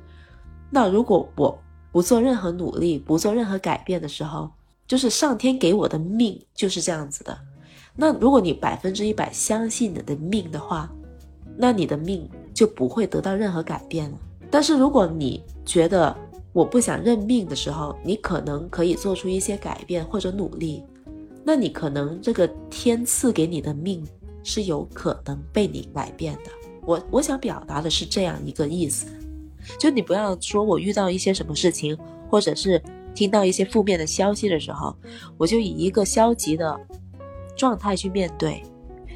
[0.70, 1.60] 那如果我
[1.90, 4.48] 不做任何努力，不做任何改变的时候，
[4.86, 7.36] 就是上天给我的命就是这样子的。
[7.96, 10.88] 那如果你百分之一百相信你的命的话，
[11.56, 14.16] 那你的命就不会得到任何改变了。
[14.50, 16.16] 但是如果你觉得，
[16.52, 20.82] 我不想认命的时候，你可能可以做出一些改变或者努力。
[21.44, 24.04] 那你可能这个天赐给你的命
[24.42, 26.50] 是有可能被你改变的。
[26.82, 29.06] 我我想表达的是这样一个意思，
[29.78, 31.96] 就你不要说我遇到一些什么事情，
[32.28, 32.82] 或者是
[33.14, 34.96] 听到一些负面的消息的时候，
[35.38, 36.78] 我就以一个消极的
[37.56, 38.62] 状态去面对。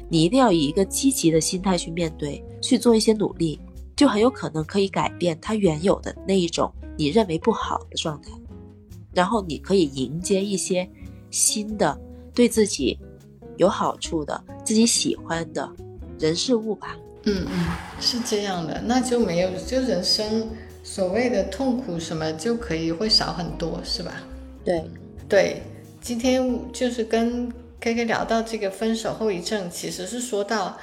[0.07, 3.59] 你一定要以一个积极的心态去面对，去做一些努力，
[3.95, 8.31] 就很有可能可以改变它原有的那一种你认为不好的状态，
[9.13, 10.89] 然后你可以迎接一些
[11.29, 11.97] 新的
[12.33, 12.97] 对自己
[13.57, 15.69] 有好处的、自己喜欢的
[16.19, 16.95] 人事物吧。
[17.23, 17.65] 嗯嗯，
[17.99, 20.47] 是这样的，那就没有就人生
[20.83, 24.11] 所谓的痛苦什么就可以会少很多，是吧？
[24.63, 24.83] 对
[25.27, 25.63] 对，
[26.01, 27.51] 今天就是跟。
[27.77, 30.75] K K 聊到这个分手后遗症，其实是说到，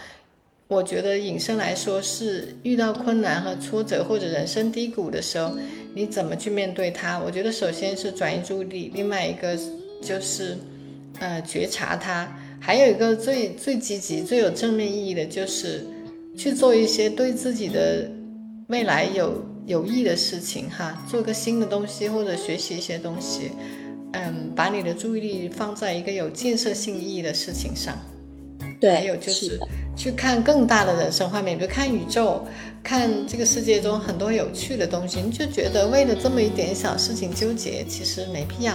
[0.73, 5.55] 我觉得引申来说是遇到困难和挫折或者人生低谷的时候，
[5.95, 7.21] 你怎么去面对它？
[7.21, 9.55] 我觉得首先是转移注意力，另外一个
[10.01, 10.57] 就是
[11.21, 12.27] 呃觉察它，
[12.59, 15.85] 还有一个最最积极、最有正面意义的就是
[16.35, 18.11] 去做一些对自己的
[18.69, 23.51] 未来有有益的事情哈，做个新的东西或者学习一些东西。
[24.15, 27.95] 嗯，把你的注意力放在一个有建设性意义的事情上。
[28.81, 29.59] 对，还有就是
[29.97, 32.45] 去看更大的人生画面，比如看宇宙，
[32.83, 38.75] 看这个世界中很多有趣的东西，你就觉得为了这么一点小事情纠结，其实没必要，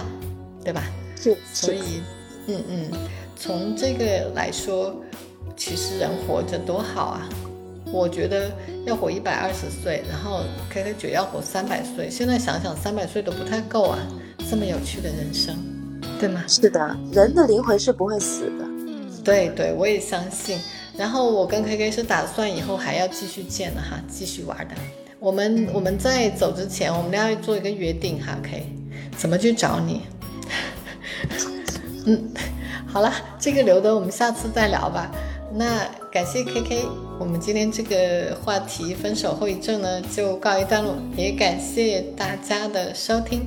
[0.64, 0.84] 对吧？
[1.20, 1.36] 是。
[1.52, 2.02] 所以，
[2.46, 2.90] 嗯嗯，
[3.36, 4.94] 从这个来说，
[5.56, 7.28] 其实人活着多好啊！
[7.90, 8.50] 我觉得
[8.84, 13.98] 要活一百二十岁，然后 K K 九要活三百岁，现在想想三百岁都不太够啊。
[14.50, 15.56] 这么有趣的人生，
[16.20, 16.44] 对吗？
[16.46, 18.64] 是的，人的灵魂是不会死的。
[19.24, 20.58] 对对，我也相信。
[20.98, 24.74] 然后我跟 K K 是打算以后还要继续见的哈，继续玩的。
[25.20, 28.66] 我们我们在走之前，我们要做一个约定哈，K，
[29.16, 30.02] 怎么去找你？
[32.04, 32.30] 嗯，
[32.86, 35.10] 好了，这个留的我们下次再聊吧。
[35.54, 36.84] 那感谢 K K，
[37.20, 43.42] 我们今天这个话题分手后遗症呢就告一段落，也感谢大家的收听。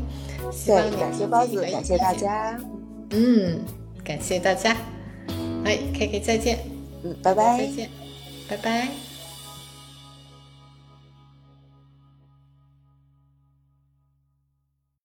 [0.51, 2.57] 希望你，感谢包子，感谢大家。
[3.09, 3.59] 嗯，
[4.05, 4.75] 感谢大家。
[5.65, 6.70] 哎，K K 再见。
[7.03, 7.57] 嗯，拜拜。
[7.57, 7.89] 再见，
[8.47, 9.10] 拜拜。